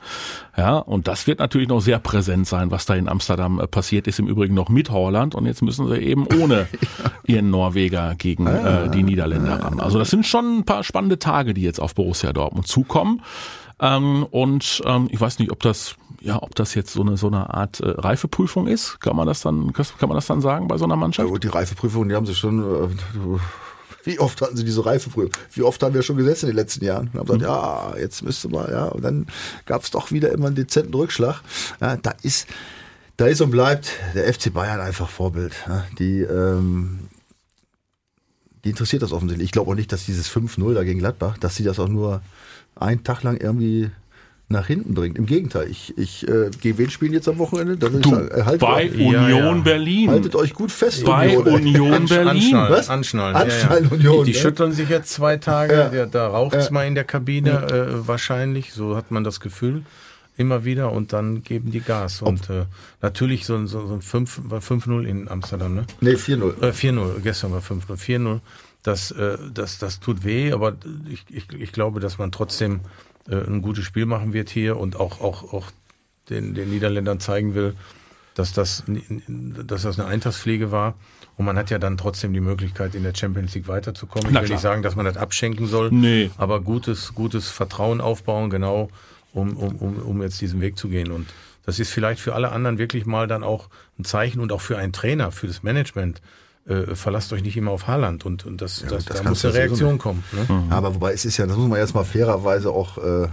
[0.55, 4.05] Ja, und das wird natürlich noch sehr präsent sein, was da in Amsterdam äh, passiert
[4.05, 5.33] ist, im Übrigen noch mit Holland.
[5.33, 6.67] Und jetzt müssen sie eben ohne
[7.25, 9.79] ihren Norweger gegen äh, die Niederländer ran.
[9.79, 13.23] Also das sind schon ein paar spannende Tage, die jetzt auf Borussia Dortmund zukommen.
[13.79, 17.27] Ähm, und ähm, ich weiß nicht, ob das ja, ob das jetzt so eine so
[17.27, 20.77] eine Art äh, Reifeprüfung ist, kann man das dann kann man das dann sagen bei
[20.77, 21.27] so einer Mannschaft?
[21.27, 22.87] Ja, gut, die Reifeprüfung, die haben sie schon äh,
[24.03, 25.31] wie oft hatten sie diese Reifeprüfung?
[25.51, 27.09] Wie oft haben wir schon gesetzt in den letzten Jahren?
[27.13, 27.47] Und haben gesagt, mhm.
[27.47, 28.85] ja, jetzt müsste mal, ja.
[28.85, 29.27] Und dann
[29.65, 31.41] gab es doch wieder immer einen dezenten Rückschlag.
[31.79, 32.47] Ja, da ist,
[33.17, 35.53] da ist und bleibt der FC Bayern einfach Vorbild.
[35.67, 37.09] Ja, die, ähm,
[38.63, 39.45] die interessiert das offensichtlich.
[39.45, 42.21] Ich glaube auch nicht, dass dieses 5-0 da gegen Gladbach, dass sie das auch nur
[42.75, 43.91] einen Tag lang irgendwie
[44.51, 45.17] nach hinten bringt.
[45.17, 47.77] Im Gegenteil, ich, ich äh, gehe wen spielen jetzt am Wochenende?
[47.77, 49.53] Da du, sagen, äh, bei euch, Union ja, ja.
[49.53, 50.09] Berlin.
[50.09, 51.05] Haltet euch gut fest.
[51.05, 52.27] Bei Union, Union Berlin.
[52.27, 52.89] Anschnallen, Was?
[52.89, 53.35] Anschnallen.
[53.35, 54.25] Anschnallen ja, Union.
[54.25, 55.91] Die, die schütteln sich jetzt zwei Tage.
[55.93, 56.05] Ja.
[56.05, 58.73] Da raucht es mal in der Kabine äh, wahrscheinlich.
[58.73, 59.83] So hat man das Gefühl
[60.37, 62.21] immer wieder und dann geben die Gas.
[62.21, 62.65] Und äh,
[63.01, 65.85] natürlich so, so, so ein 5-0 in Amsterdam, ne?
[66.01, 66.61] Nee, 4-0.
[66.61, 67.97] Äh, 4-0, gestern war 5-0.
[67.97, 68.39] 4-0.
[68.83, 70.73] Das, äh, das, das tut weh, aber
[71.09, 72.81] ich, ich, ich glaube, dass man trotzdem
[73.29, 75.71] äh, ein gutes Spiel machen wird hier und auch, auch, auch
[76.29, 77.75] den, den Niederländern zeigen will,
[78.35, 80.95] dass das, dass das eine Eintagspflege war.
[81.37, 84.33] Und man hat ja dann trotzdem die Möglichkeit, in der Champions League weiterzukommen.
[84.33, 86.29] Ich will nicht sagen, dass man das abschenken soll, nee.
[86.37, 88.89] aber gutes, gutes Vertrauen aufbauen, genau,
[89.33, 91.11] um, um, um, um jetzt diesen Weg zu gehen.
[91.11, 91.27] Und
[91.65, 94.77] das ist vielleicht für alle anderen wirklich mal dann auch ein Zeichen und auch für
[94.77, 96.21] einen Trainer, für das Management,
[96.67, 99.43] äh, verlasst euch nicht immer auf Haaland und, und das, ja, das, das da muss
[99.43, 100.23] eine Reaktion kommen.
[100.31, 100.53] Ne?
[100.53, 100.71] Mhm.
[100.71, 103.27] Aber wobei es ist ja, das muss man jetzt mal fairerweise auch äh,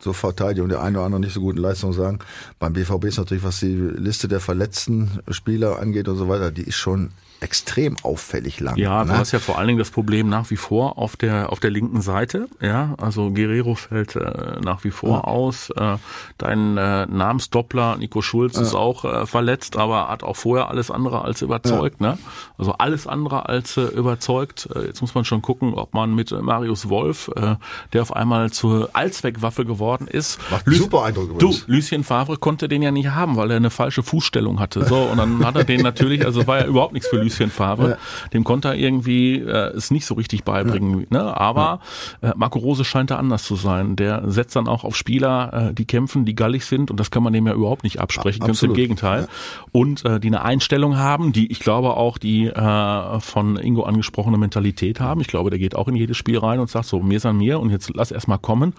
[0.00, 2.18] zur Verteidigung der eine oder andere nicht so guten Leistung sagen.
[2.58, 6.62] Beim BVB ist natürlich, was die Liste der verletzten Spieler angeht und so weiter, die
[6.62, 7.10] ist schon
[7.40, 8.76] extrem auffällig lang.
[8.76, 9.12] Ja, ne?
[9.12, 11.70] du hast ja vor allen Dingen das Problem nach wie vor auf der auf der
[11.70, 12.48] linken Seite.
[12.60, 15.24] Ja, also Guerrero fällt äh, nach wie vor ja.
[15.24, 15.70] aus.
[15.70, 15.96] Äh,
[16.36, 18.62] dein äh, Namensdoppler Nico Schulz ja.
[18.62, 22.00] ist auch äh, verletzt, aber hat auch vorher alles andere als überzeugt.
[22.00, 22.12] Ja.
[22.12, 22.18] Ne?
[22.58, 24.68] Also alles andere als äh, überzeugt.
[24.74, 27.56] Äh, jetzt muss man schon gucken, ob man mit Marius Wolf, äh,
[27.92, 30.38] der auf einmal zur Allzweckwaffe geworden ist.
[30.50, 31.66] Macht Lü super Eindruck übrigens.
[31.66, 34.84] Du, Lucien Favre konnte den ja nicht haben, weil er eine falsche Fußstellung hatte.
[34.84, 37.90] So und dann hat er den natürlich, also war ja überhaupt nichts für Lucien Favre.
[37.90, 37.96] Ja.
[38.32, 41.06] Dem konnte er irgendwie äh, es nicht so richtig beibringen.
[41.10, 41.22] Ja.
[41.22, 41.36] Ne?
[41.36, 41.80] Aber
[42.22, 43.96] äh, Marco Rose scheint da anders zu sein.
[43.96, 47.22] Der setzt dann auch auf Spieler, äh, die kämpfen, die gallig sind und das kann
[47.22, 48.46] man dem ja überhaupt nicht absprechen.
[48.46, 49.28] Ganz im Gegenteil.
[49.72, 54.38] Und äh, die eine Einstellung haben, die ich glaube auch die äh, von Ingo angesprochene
[54.38, 55.20] Mentalität haben.
[55.20, 57.36] Ich glaube, der geht auch in jedes Spiel rein und sagt so, mir ist an
[57.36, 58.74] mir und jetzt lass erst mal kommen.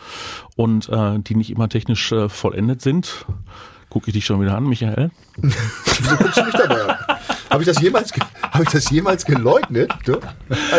[0.56, 3.26] Und äh, die nicht immer technisch äh, vollendet sind.
[3.90, 5.12] Gucke ich dich schon wieder an, Michael?
[5.36, 6.98] Wieso guckst du mich dabei an?
[7.50, 9.92] Habe ich das jemals, habe ich das jemals geleugnet?
[10.06, 10.20] Du?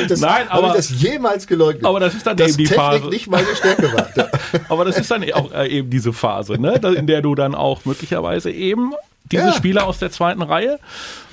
[0.00, 1.84] Ich das, Nein, aber habe ich das jemals geleugnet?
[1.84, 3.08] Aber das ist dann dass eben die Technik Phase.
[3.08, 4.08] nicht meine Stärke war.
[4.70, 7.84] aber das ist dann auch äh, eben diese Phase, ne, in der du dann auch
[7.84, 8.94] möglicherweise eben
[9.30, 9.52] diese Ja.
[9.52, 10.78] Spieler aus der zweiten Reihe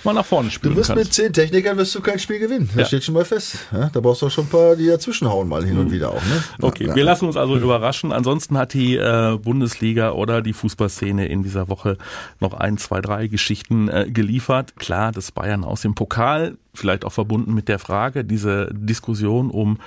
[0.05, 1.13] mal nach vorne Du spielen wirst mit kannst.
[1.13, 2.67] zehn Technikern wirst du kein Spiel gewinnen.
[2.69, 2.85] Das Ja.
[2.85, 3.57] steht schon mal fest.
[3.73, 6.21] Ja, da brauchst du auch schon ein paar, die dazwischenhauen mal hin und wieder auch.
[6.23, 6.43] Ne?
[6.61, 8.13] Okay, Ja, wir lassen uns also überraschen.
[8.13, 11.97] Ansonsten hat die äh, Bundesliga oder die Fußballszene in dieser Woche
[12.39, 14.77] noch ein, zwei, drei Geschichten äh, geliefert.
[14.77, 19.79] Klar, das Bayern aus dem Pokal, vielleicht auch verbunden mit der Frage, diese Diskussion um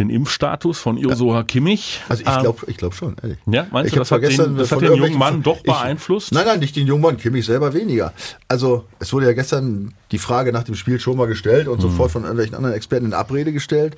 [0.00, 2.00] den Impfstatus von Ursula Kimmich.
[2.08, 3.38] Also ich Ähm, glaube ich glaub schon, ehrlich.
[3.46, 5.62] Ja, meinst Ich du, das hat gestern den, das hat den jungen Mann doch ich-
[5.62, 6.32] beeinflusst?
[6.32, 8.12] Nein, nein, nicht den jungen Mann, Kimmich selber weniger.
[8.48, 12.10] Also es wurde ja gestern die Frage nach dem Spiel schon mal gestellt und sofort
[12.10, 13.96] von irgendwelchen anderen Experten in Abrede gestellt.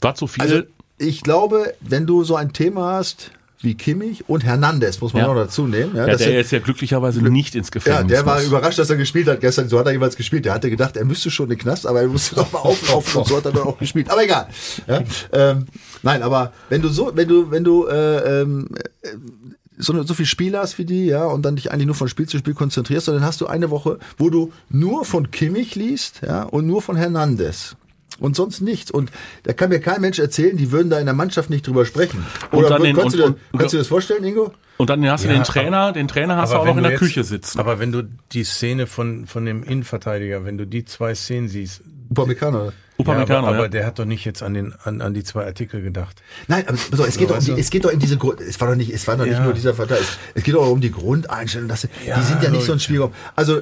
[0.00, 0.42] War zu viel?
[0.42, 0.62] Also
[0.98, 5.28] ich glaube, wenn du so ein Thema hast wie Kimmich und Hernandez, muss man Ja.
[5.28, 5.92] noch dazu nehmen.
[5.96, 8.44] Ja, ja, der sind- jetzt ja glücklicherweise nicht ins ja, Gefängnis der war muss.
[8.46, 9.68] überrascht, dass er gespielt hat gestern.
[9.68, 10.44] So hat er jeweils gespielt.
[10.44, 13.20] Der hatte gedacht, er müsste schon in den Knast, aber er musste doch mal auflaufen
[13.20, 14.10] und so hat er dann auch gespielt.
[14.10, 14.48] Aber egal.
[14.86, 15.02] Ja,
[15.32, 15.66] ähm,
[16.02, 18.68] nein, aber wenn du so, wenn du, wenn du äh, ähm,
[19.02, 19.08] äh,
[19.80, 22.28] so, so viel Spiel hast wie die, ja, und dann dich eigentlich nur von Spiel
[22.28, 26.42] zu Spiel konzentrierst, dann hast du eine Woche, wo du nur von Kimmich liest, ja,
[26.42, 27.76] und nur von Hernandez.
[28.20, 28.90] Und sonst nichts.
[28.90, 29.10] Und
[29.44, 32.24] da kann mir kein Mensch erzählen, die würden da in der Mannschaft nicht drüber sprechen.
[32.50, 34.52] Und Oder dann den- kannst, und- du, dir- und- kannst du das vorstellen, Ingo?
[34.76, 36.76] Und dann hast du Ja, den Trainer, aber- den Trainer hast du Aber auch noch
[36.76, 37.58] in der jetzt- Küche sitzen.
[37.58, 38.02] Aber wenn du
[38.32, 42.66] die Szene von, von dem Innenverteidiger, wenn du die zwei Szenen siehst, Upamecano.
[42.66, 43.68] ja, Upamecano, aber, aber ja.
[43.68, 46.22] der hat doch nicht jetzt an, den, an, an die zwei Artikel gedacht.
[46.46, 47.56] Nein, aber auf, es, geht doch um die, du?
[47.58, 49.44] es geht doch in diese Grund, es war doch nicht, es war doch nicht Ja.
[49.44, 52.50] nur dieser Verteil, es, es geht doch um die Grundeinstellung, dass, Ja, die sind ja
[52.50, 52.80] nicht so ein.
[52.80, 53.12] Spielraum.
[53.36, 53.60] Also,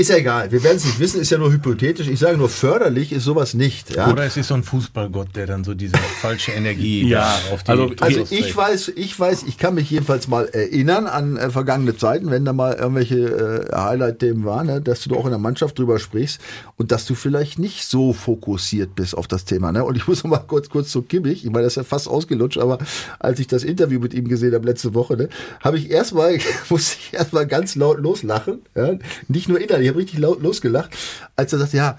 [0.00, 2.08] ist ja egal, wir werden es nicht wissen, ist ja nur hypothetisch.
[2.08, 3.94] Ich sage nur, förderlich ist sowas nicht.
[3.94, 4.10] Ja?
[4.10, 7.62] Oder es ist so ein Fußballgott, der dann so diese falsche Energie Ja, da auf
[7.62, 11.50] die also- Also ich weiß, ich weiß, ich kann mich jedenfalls mal erinnern an äh,
[11.50, 15.30] vergangene Zeiten, wenn da mal irgendwelche äh, Highlight-Themen waren, ne, dass du da auch in
[15.30, 16.40] der Mannschaft drüber sprichst
[16.76, 19.70] und dass du vielleicht nicht so fokussiert bist auf das Thema.
[19.70, 19.84] Ne?
[19.84, 22.08] Und ich muss noch mal kurz kurz zu Kimmich, ich meine, das ist ja fast
[22.08, 22.78] ausgelutscht, aber
[23.18, 25.28] als ich das Interview mit ihm gesehen habe letzte Woche, ne,
[25.62, 26.38] habe ich erstmal,
[26.70, 28.94] musste ich erstmal ganz laut loslachen, ja?
[29.28, 30.96] nicht nur innerlich, ich habe richtig laut losgelacht,
[31.36, 31.98] als er sagt, ja,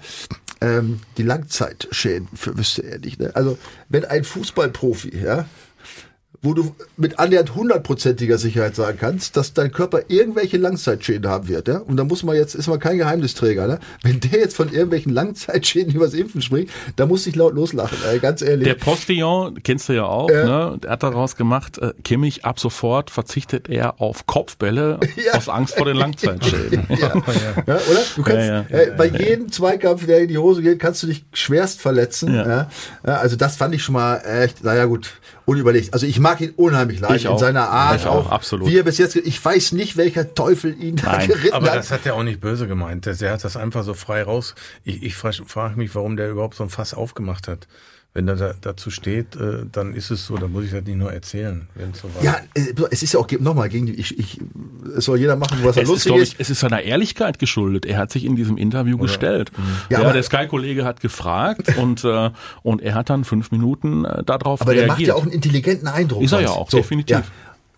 [0.60, 3.20] ähm, die Langzeitschäden wüsste er nicht.
[3.20, 3.32] Ne?
[3.34, 5.46] Also wenn ein Fußballprofi, ja,
[6.42, 11.68] wo du mit annähernd hundertprozentiger Sicherheit sagen kannst, dass dein Körper irgendwelche Langzeitschäden haben wird.
[11.68, 11.78] Ja?
[11.78, 13.68] Und da muss man jetzt, ist man kein Geheimnisträger.
[13.68, 13.78] Ne?
[14.02, 18.18] Wenn der jetzt von irgendwelchen Langzeitschäden übers Impfen spricht, da muss ich laut loslachen, ey,
[18.18, 18.66] ganz ehrlich.
[18.66, 20.78] Der Postillon, kennst du ja auch, ne?
[20.82, 25.34] Der hat daraus gemacht, äh, Kimmich ab sofort verzichtet er auf Kopfbälle Ja.
[25.34, 26.86] aus Angst vor den Langzeitschäden.
[26.88, 26.96] ja.
[26.98, 27.12] ja,
[27.76, 28.00] oder?
[28.16, 28.64] Du kannst Ja, ja.
[28.68, 32.34] äh, bei jedem Zweikampf, der in die Hose geht, kannst du dich schwerst verletzen.
[32.34, 32.48] Ja.
[32.48, 32.70] Ja.
[33.06, 35.12] Ja, also das fand ich schon mal echt, naja gut,
[35.52, 35.92] unüberlegt.
[35.94, 37.38] Also ich mag ihn unheimlich leid Ich in auch.
[37.38, 38.00] seiner Art.
[38.00, 38.68] Ich auch, absolut.
[38.68, 41.76] Wie er bis jetzt, ich weiß nicht, welcher Teufel ihn da Nein, geritten Aber hat.
[41.76, 43.06] das hat er auch nicht böse gemeint.
[43.06, 44.54] Der der hat das einfach so frei raus.
[44.84, 47.66] Ich, ich frage frag mich, warum der überhaupt so ein Fass aufgemacht hat.
[48.14, 50.98] Wenn er da, dazu steht, äh, dann ist es so, dann muss ich das nicht
[50.98, 52.22] nur erzählen, wenn so war.
[52.22, 54.38] Ja, äh, es ist ja auch, nochmal, gegen die, ich, ich,
[54.98, 56.32] es soll jeder machen, was er Es ist, lustig ist.
[56.34, 57.86] ich, es ist seiner Ehrlichkeit geschuldet.
[57.86, 59.50] Er hat sich in diesem Interview gestellt.
[59.88, 62.30] Ja, Ja, aber- der Sky-Kollege hat gefragt und, äh,
[62.62, 64.98] und er hat dann fünf Minuten äh, darauf Aber der reagiert.
[64.98, 66.22] macht ja auch einen intelligenten Eindruck.
[66.22, 67.16] Ist er ja auch, definitiv.
[67.16, 67.22] Ja.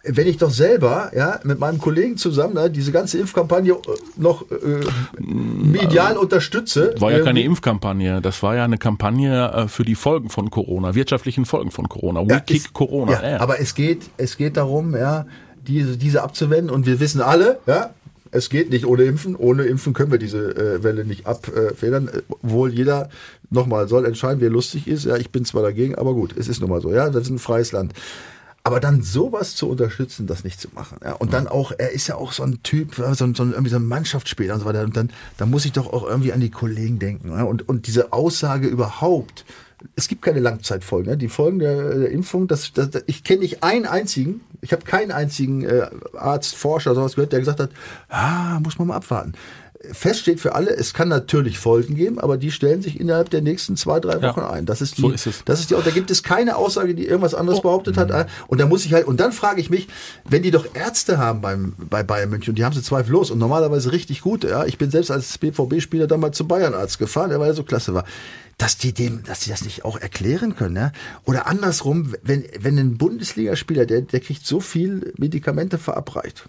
[0.07, 3.77] Wenn ich doch selber, ja, mit meinem Kollegen zusammen, ne, diese ganze Impfkampagne äh,
[4.17, 4.81] noch äh,
[5.19, 6.95] medial unterstütze.
[6.99, 10.51] War ja keine irgendwie- Impfkampagne, das war ja eine Kampagne äh, für die Folgen von
[10.51, 12.23] Corona, wirtschaftlichen Folgen von Corona.
[12.27, 13.13] We Ja, kick ist- Corona.
[13.13, 15.27] Ja, Ja, aber es geht, es geht darum, ja,
[15.67, 17.91] diese, diese abzuwenden und wir wissen alle, ja,
[18.31, 19.37] es geht nicht ohne Impfen.
[19.37, 22.09] Ohne Impfen können wir diese äh, Welle nicht abfedern.
[22.09, 23.09] Äh, Obwohl jeder
[23.49, 25.05] nochmal soll entscheiden, wer lustig ist.
[25.05, 26.93] Ja, ich bin zwar dagegen, aber gut, es ist nun mal so.
[26.93, 27.93] Ja, das ist ein freies Land.
[28.67, 30.99] Aber dann sowas zu unterstützen, das nicht zu machen.
[31.05, 31.13] Ja?
[31.13, 33.77] Und dann auch, er ist ja auch so ein Typ, so, ein, so irgendwie so
[33.77, 34.83] ein Mannschaftsspieler und so weiter.
[34.83, 37.29] Und dann, dann muss ich doch auch irgendwie an die Kollegen denken.
[37.29, 37.45] Ja?
[37.45, 39.45] Und, und diese Aussage überhaupt,
[39.97, 41.11] es gibt keine Langzeitfolgen.
[41.11, 41.19] Ne?
[41.19, 45.13] Die Folgen der, der Impfung, das, das, ich kenne nicht einen einzigen, ich habe keinen
[45.13, 47.71] einzigen äh, Arzt, Forscher, sowas gehört, der gesagt hat,
[48.09, 49.35] ah, muss man mal abwarten
[49.93, 53.43] fest steht für alle, es kann natürlich Folgen geben, aber die stellen sich innerhalb der
[53.43, 54.67] nächsten zwei, drei Wochen ja, ein.
[54.67, 57.35] Das ist die, so ist das ist die, da gibt es keine Aussage, die irgendwas
[57.35, 57.63] anderes oh.
[57.63, 58.29] behauptet hat.
[58.47, 59.89] Und da muss ich halt, und dann frage ich mich,
[60.25, 63.39] wenn die doch Ärzte haben beim, bei Bayern München, und die haben sie zweifellos und
[63.39, 67.47] normalerweise richtig gut, ja, ich bin selbst als BVB-Spieler damals zum Bayernarzt gefahren, der war
[67.47, 68.05] ja so klasse war
[68.59, 70.93] dass die dem, dass die das nicht auch erklären können, ja?
[71.25, 76.49] Oder andersrum, wenn, wenn ein Bundesligaspieler, der, der kriegt so viel Medikamente verabreicht.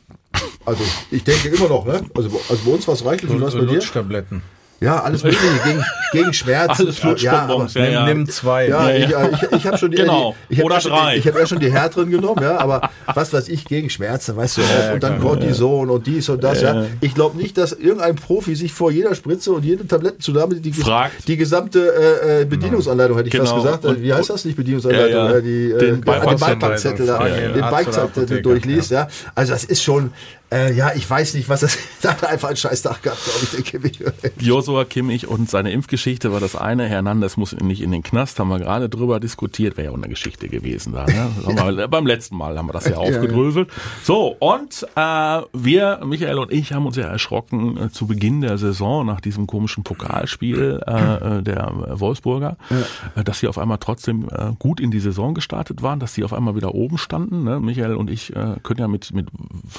[0.66, 2.04] Also ich denke immer noch, ne?
[2.16, 3.32] Also, also bei uns war es reichlich.
[3.32, 3.80] Und was bei dir?
[3.80, 4.42] Tabletten.
[4.82, 5.84] Ja, alles Mögliche gegen,
[6.16, 6.84] gegen Schmerzen.
[6.84, 8.68] Alles Flutschbonbons, ja, ja, nimm, nimm zwei.
[8.68, 9.30] Ja, ja, ja.
[9.30, 10.36] ich, ich, ich habe schon die, genau.
[10.50, 11.18] ich hab oder drei.
[11.18, 14.58] Ich habe ja schon die härteren genommen, ja, aber was weiß ich gegen Schmerzen, weißt
[14.58, 14.94] du auch.
[14.94, 16.86] und dann Cortison und dies und das, ja.
[17.02, 21.28] Ich glaube nicht, dass irgendein Profi sich vor jeder Spritze und jede Tablettenzunahme die, Fragt.
[21.28, 23.46] die gesamte äh, äh Bedienungsanleitung, hätte ich genau.
[23.46, 23.86] fast gesagt.
[23.86, 25.14] Und Wie heißt das nicht Bedienungsanleitung?
[25.14, 29.08] Ja, Die, äh, den Beipackzettel, den Beipackzettel durchliest, ja.
[29.34, 30.12] Also das ist schon,
[30.52, 31.78] äh, ja, ich weiß nicht, was das.
[32.02, 34.00] da hat einfach einen scheiß Tag gehabt, glaube ich, der Kimmich.
[34.40, 36.88] Joshua Kimmich und seine Impfgeschichte war das eine.
[36.88, 39.76] Hernandez muss nicht in den Knast, haben wir gerade drüber diskutiert.
[39.76, 41.06] Wäre ja auch eine Geschichte gewesen da.
[41.06, 41.32] Ne?
[41.78, 43.72] wir, beim letzten Mal haben wir das ja aufgedröselt.
[44.04, 48.60] So, und äh, wir, Michael und ich, haben uns ja erschrocken äh, zu Beginn der
[48.60, 53.22] Saison nach diesem komischen Pokalspiel äh, äh der Wolfsburger, ja.
[53.22, 56.24] Äh, dass sie auf einmal trotzdem äh, gut in die Saison gestartet waren, dass sie
[56.24, 57.44] auf einmal wieder oben standen.
[57.44, 57.60] Ne?
[57.60, 59.28] Michael und ich äh, können ja mit, mit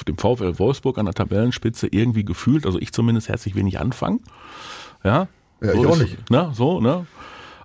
[0.09, 4.21] dem VfL Wolfsburg an der Tabellenspitze irgendwie gefühlt, also ich zumindest herzlich wenig anfangen.
[5.05, 5.29] Ja,
[5.61, 6.31] ja so ich auch nicht.
[6.31, 7.07] Ne, so, ne?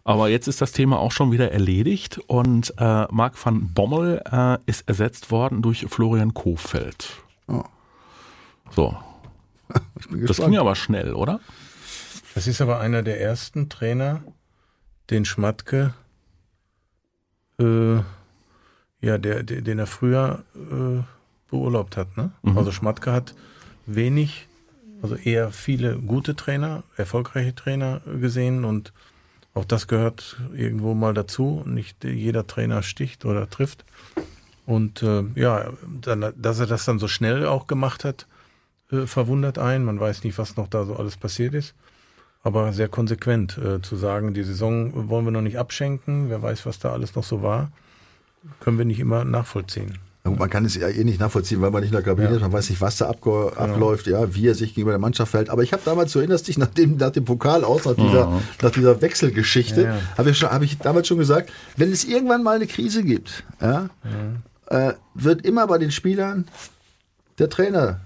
[0.03, 4.57] Aber jetzt ist das Thema auch schon wieder erledigt und äh, Marc van Bommel äh,
[4.65, 7.21] ist ersetzt worden durch Florian Kofeld.
[7.47, 7.63] Oh.
[8.71, 8.97] So.
[9.99, 11.39] Ich bin das ging aber schnell, oder?
[12.33, 14.21] Das ist aber einer der ersten Trainer,
[15.09, 15.93] den Schmatke,
[17.57, 17.95] äh,
[19.01, 21.03] ja, der, der, den er früher äh,
[21.49, 22.17] beurlaubt hat.
[22.17, 22.31] Ne?
[22.41, 22.57] Mhm.
[22.57, 23.33] Also Schmatke hat
[23.85, 24.47] wenig,
[25.01, 28.93] also eher viele gute Trainer, erfolgreiche Trainer gesehen und
[29.53, 31.63] auch das gehört irgendwo mal dazu.
[31.65, 33.83] Nicht jeder Trainer sticht oder trifft.
[34.65, 35.71] Und äh, ja,
[36.01, 38.27] dann, dass er das dann so schnell auch gemacht hat,
[38.91, 39.83] äh, verwundert einen.
[39.83, 41.73] Man weiß nicht, was noch da so alles passiert ist.
[42.43, 46.29] Aber sehr konsequent äh, zu sagen, die Saison wollen wir noch nicht abschenken.
[46.29, 47.71] Wer weiß, was da alles noch so war,
[48.61, 49.99] können wir nicht immer nachvollziehen.
[50.23, 52.35] Man kann es ja eh nicht nachvollziehen, weil man nicht in der Kabine ja.
[52.35, 55.49] ist, man weiß nicht, was da abläuft, ja, wie er sich gegenüber der Mannschaft fällt.
[55.49, 58.27] Aber ich habe damals, du erinnerst dich, nach dem, nach dem Pokal aus, nach dieser,
[58.27, 58.41] mhm.
[58.61, 60.01] nach dieser Wechselgeschichte, ja, ja.
[60.17, 63.89] habe ich, hab ich damals schon gesagt, wenn es irgendwann mal eine Krise gibt, ja,
[64.67, 66.45] äh, wird immer bei den Spielern
[67.39, 68.01] der Trainer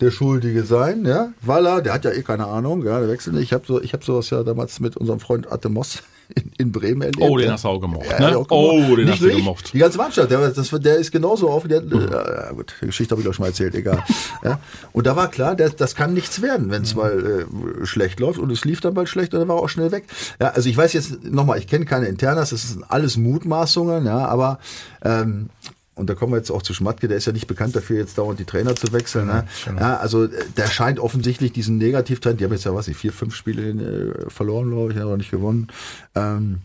[0.00, 3.34] der Schuldige sein, ja, weil er, der hat ja eh keine Ahnung, ja, der wechselt
[3.34, 3.44] nicht.
[3.44, 6.02] Ich habe so, ich habe sowas ja damals mit unserem Freund Atemos
[6.34, 7.20] in, in Bremen erlebt.
[7.20, 8.06] Oh, den hast du auch gemocht.
[8.10, 8.38] Ja, ne?
[8.38, 8.90] auch gemocht.
[8.90, 9.72] Oh, den Nicht hast du gemocht.
[9.72, 11.82] Die ganze Mannschaft, der, das, der ist genauso auf der.
[11.82, 12.08] Mhm.
[12.10, 14.02] Ja, gut, die Geschichte habe ich auch schon mal erzählt, egal.
[14.44, 14.58] ja.
[14.92, 17.00] Und da war klar, der, das kann nichts werden, wenn es mhm.
[17.00, 17.46] mal
[17.82, 18.38] äh, schlecht läuft.
[18.38, 20.04] Und es lief dann bald schlecht und dann war er auch schnell weg.
[20.40, 24.26] Ja, also ich weiß jetzt nochmal, ich kenne keine Internas, das sind alles Mutmaßungen, ja,
[24.26, 24.58] aber
[25.04, 25.50] ähm,
[25.96, 28.18] und da kommen wir jetzt auch zu Schmatke, der ist ja nicht bekannt dafür, jetzt
[28.18, 29.26] dauernd die Trainer zu wechseln.
[29.26, 29.48] Ne?
[29.64, 29.80] Genau.
[29.80, 33.12] Ja, also äh, der scheint offensichtlich diesen Negativtrend, die haben jetzt ja was, ich vier,
[33.12, 35.68] fünf Spiele äh, verloren, glaube ich, aber nicht gewonnen.
[36.14, 36.58] Ähm,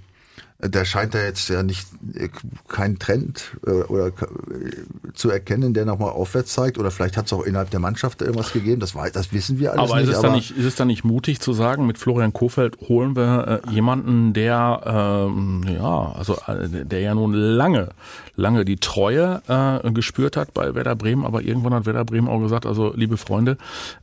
[0.64, 2.30] der scheint da jetzt ja nicht äh,
[2.68, 4.12] kein Trend äh, oder äh,
[5.14, 6.78] zu erkennen, der nochmal aufwärts zeigt.
[6.78, 8.80] Oder vielleicht hat es auch innerhalb der Mannschaft irgendwas gegeben.
[8.80, 10.10] Das, weiß, das wissen wir alles aber nicht.
[10.10, 13.16] Ist es, aber nicht, ist es dann nicht mutig zu sagen, mit Florian Kofeld holen
[13.16, 17.90] wir äh, jemanden, der ähm, ja, also äh, der ja nun lange,
[18.36, 19.42] lange die Treue
[19.94, 23.58] gespürt hat bei Werder Bremen, aber irgendwann hat Werder Bremen auch gesagt, also liebe Freunde,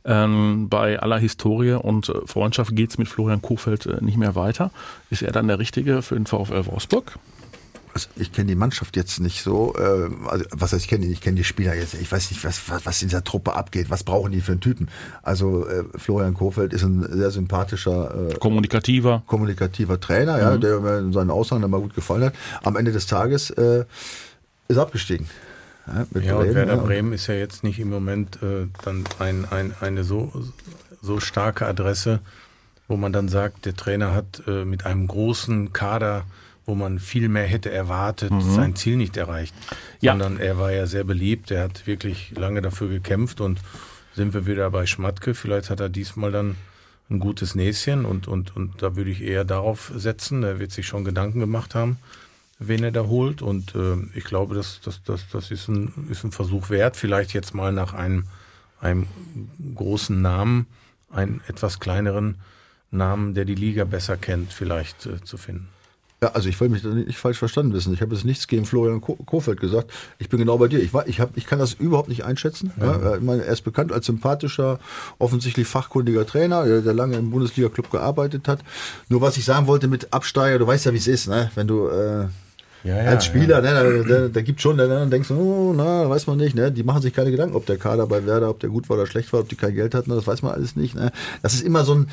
[0.05, 4.71] ähm, bei aller Historie und Freundschaft geht's mit Florian Kofeld nicht mehr weiter.
[5.09, 7.19] Ist er dann der Richtige für den VfL Wolfsburg?
[7.93, 9.73] Also ich kenne die Mannschaft jetzt nicht so.
[9.75, 11.95] Äh, also was heißt, ich kenne die, ich kenne die Spieler jetzt.
[11.95, 13.89] Ich weiß nicht, was, was, was in dieser Truppe abgeht.
[13.89, 14.89] Was brauchen die für einen Typen?
[15.23, 20.61] Also äh, Florian Kofeld ist ein sehr sympathischer, äh, kommunikativer, kommunikativer Trainer, ja, mhm.
[20.61, 22.33] der mir in seinen Aussagen immer gut gefallen hat.
[22.63, 23.85] Am Ende des Tages äh,
[24.67, 25.27] ist abgestiegen.
[25.87, 26.81] Ja, ja Bremen, und Werder ja.
[26.81, 30.31] Bremen ist ja jetzt nicht im Moment äh, dann ein, ein, eine so,
[31.01, 32.19] so starke Adresse,
[32.89, 36.25] wo man dann sagt, der Trainer hat äh, mit einem großen Kader,
[36.65, 38.41] wo man viel mehr hätte erwartet, mhm.
[38.41, 39.55] sein Ziel nicht erreicht.
[40.01, 40.13] Ja.
[40.13, 43.59] Sondern er war ja sehr beliebt, er hat wirklich lange dafür gekämpft und
[44.15, 45.35] sind wir wieder bei Schmatke.
[45.35, 46.55] Vielleicht hat er diesmal dann
[47.11, 50.43] ein gutes Näschen und, und, und da würde ich eher darauf setzen.
[50.43, 51.97] Er wird sich schon Gedanken gemacht haben,
[52.57, 53.43] wen er da holt.
[53.43, 56.97] Und äh, ich glaube, das, das, das, das ist, ein, ist ein Versuch wert.
[56.97, 58.25] Vielleicht jetzt mal nach einem,
[58.81, 59.07] einem
[59.75, 60.65] großen Namen,
[61.11, 62.35] einen etwas kleineren
[62.91, 65.67] Namen, der die Liga besser kennt, vielleicht äh, zu finden.
[66.21, 67.93] Ja, also ich will mich da nicht falsch verstanden wissen.
[67.93, 69.89] Ich habe jetzt nichts gegen Florian Kofeld gesagt.
[70.17, 70.79] Ich bin genau bei dir.
[70.79, 72.73] Ich, ich, hab, ich kann das überhaupt nicht einschätzen.
[72.77, 72.99] Ja.
[72.99, 74.79] Ja, ich meine, er ist bekannt als sympathischer,
[75.17, 78.59] offensichtlich fachkundiger Trainer, der, der lange im Bundesliga-Club gearbeitet hat.
[79.07, 81.51] Nur was ich sagen wollte mit Absteiger, du weißt ja, wie es ist, ne?
[81.55, 81.87] wenn du...
[81.87, 82.25] Äh,
[82.85, 83.73] ja, ja, als Spieler, ja.
[83.73, 86.71] ne, da, da, da gibt schon, dann denkst du, oh, na, weiß man nicht, ne,
[86.71, 89.05] die machen sich keine Gedanken, ob der Kader bei Werder, ob der gut war oder
[89.05, 90.95] schlecht war, ob die kein Geld hatten, das weiß man alles nicht.
[90.95, 91.11] Ne.
[91.41, 92.07] Das ist immer so ein,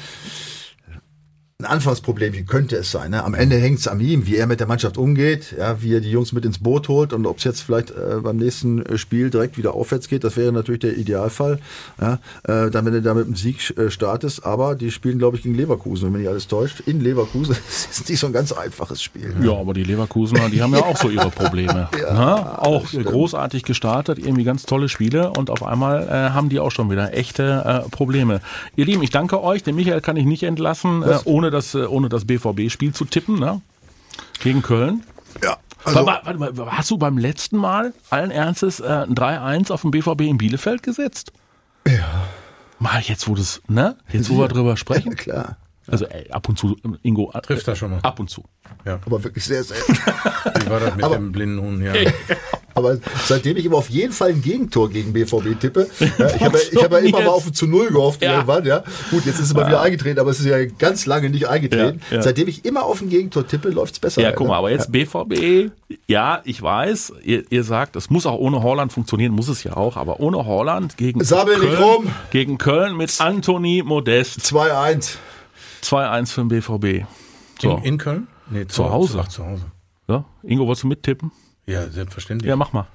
[1.59, 3.13] ein Anfangsproblemchen könnte es sein.
[3.13, 3.25] Ne?
[3.25, 6.01] Am Ende hängt es an ihm, wie er mit der Mannschaft umgeht, ja, wie er
[6.01, 8.99] die Jungs mit ins Boot holt und ob es jetzt vielleicht äh, beim nächsten äh,
[8.99, 10.23] Spiel direkt wieder aufwärts geht.
[10.23, 11.59] Das wäre natürlich der Idealfall,
[11.99, 12.19] ja?
[12.43, 14.45] äh, dann wenn du da mit einem Sieg äh, startest.
[14.45, 16.81] Aber die spielen, glaube ich, gegen Leverkusen, wenn mich nicht alles täuscht.
[16.81, 19.35] In Leverkusen das ist nicht so ein ganz einfaches Spiel.
[19.41, 21.89] Ja, aber die Leverkusener, die haben ja auch so ihre Probleme.
[21.99, 22.59] ja, ne?
[22.61, 26.91] Auch großartig gestartet, irgendwie ganz tolle Spiele und auf einmal äh, haben die auch schon
[26.91, 28.43] wieder echte äh, Probleme.
[28.77, 29.63] Ihr Lieben, ich danke euch.
[29.63, 33.05] Den Michael kann ich nicht entlassen, äh, ohne ohne das, äh, ohne das BVB-Spiel zu
[33.05, 33.61] tippen, ne?
[34.41, 35.05] Gegen Köln.
[35.43, 35.59] Ja.
[35.85, 39.83] Also warte, warte, warte, hast du beim letzten Mal allen Ernstes äh, ein 3-1 auf
[39.83, 41.33] dem BVB in Bielefeld gesetzt?
[41.87, 42.25] Ja.
[42.81, 43.97] Mal jetzt, wo das, ne?
[44.11, 45.11] Jetzt, wo wir drüber sprechen.
[45.11, 45.57] Ja, klar.
[45.87, 47.31] Also ey, ab und zu, Ingo.
[47.33, 48.01] Äh, Trifft das schon mal.
[48.03, 48.43] Ab und zu.
[48.85, 48.99] Ja.
[49.07, 49.95] Aber wirklich sehr selten.
[49.95, 51.81] Wie war das mit Aber, dem blinden Huhn?
[51.85, 51.93] Ja.
[52.77, 56.59] Aber seitdem ich immer auf jeden Fall ein Gegentor gegen BVB tippe, ja, ich habe
[56.71, 58.35] ich hab ja immer mal auf ein zu Null gehofft ja.
[58.35, 58.85] irgendwann, ja.
[59.11, 59.69] Gut, jetzt ist es mal ja.
[59.69, 62.03] wieder eingetreten, aber es ist ja ganz lange nicht eingetreten.
[62.11, 64.21] Ja, Seitdem ich immer auf ein Gegentor tippe, läuft's besser.
[64.21, 65.71] Ja, guck mal, aber jetzt BVB,
[66.07, 69.75] ja, ich weiß, ihr, ihr sagt, es muss auch ohne Holland funktionieren, muss es ja
[69.75, 72.07] auch, aber ohne Holland gegen Sabbel Köln, nicht rum.
[72.31, 74.41] gegen Köln mit Anthony Modest.
[74.41, 75.17] 2-1.
[75.83, 77.07] 2-1 für den BVB.
[77.59, 77.79] So.
[77.79, 78.27] In, in Köln?
[78.51, 79.21] Nee, zu, zu Hause.
[79.23, 79.65] Ach, zu Hause.
[80.09, 80.27] Ja?
[80.43, 81.33] Ingo, wolltest du mittippen?
[81.67, 82.49] Ja, selbstverständlich.
[82.49, 82.87] Ja, mach mal.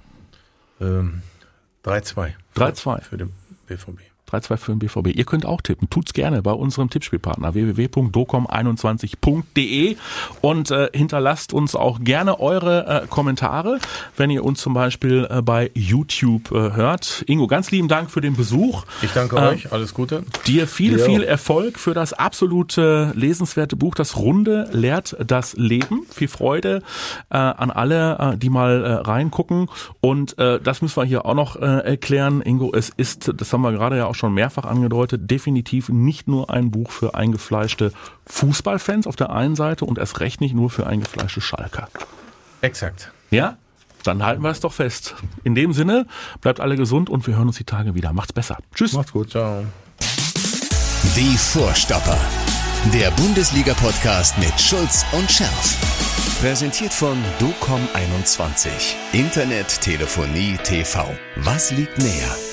[0.80, 1.22] Ähm,
[1.84, 2.34] 3-2.
[2.56, 3.02] 3-2.
[3.02, 3.34] Für den
[3.68, 4.00] BVB.
[4.32, 5.16] 3-2 für den BVB.
[5.16, 5.88] Ihr könnt auch tippen.
[5.90, 9.98] Tut's gerne bei unserem Tippspielpartner www.docom21.de
[10.42, 13.80] und äh, hinterlasst uns auch gerne eure äh, Kommentare,
[14.18, 17.24] wenn ihr uns zum Beispiel äh, bei YouTube äh, hört.
[17.28, 18.84] Ingo, ganz lieben Dank für den Besuch.
[19.02, 19.72] Ich danke äh, euch.
[19.72, 20.24] Alles Gute.
[20.48, 21.06] Dir viel, ja.
[21.06, 23.96] viel Erfolg für das absolute lesenswerte Buch.
[23.96, 26.06] Das Runde lehrt das Leben.
[26.10, 26.82] Viel Freude
[27.30, 29.70] äh, an alle, die mal reingucken.
[30.00, 32.42] Und das müssen wir hier auch noch erklären.
[32.42, 36.50] Ingo, es ist, das haben wir gerade ja auch schon mehrfach angedeutet, definitiv nicht nur
[36.50, 37.92] ein Buch für eingefleischte
[38.28, 41.90] Fußballfans auf der einen Seite und erst recht nicht nur für eingefleischte Schalker.
[42.62, 43.12] Exakt.
[43.32, 43.58] Ja?
[44.04, 45.16] Dann halten wir es doch fest.
[45.44, 46.08] In dem Sinne,
[46.40, 48.14] bleibt alle gesund und wir hören uns die Tage wieder.
[48.14, 48.58] Macht's besser.
[48.74, 48.94] Tschüss.
[48.94, 49.32] Macht's gut.
[49.32, 49.66] Ciao.
[51.16, 52.18] Die Vorstopper.
[52.94, 55.78] Der Bundesliga-Podcast mit Schulz und Scherf.
[56.42, 58.70] Präsentiert von DOCOM21.
[59.14, 61.06] Internet, Telefonie, TV.
[61.36, 62.51] Was liegt näher?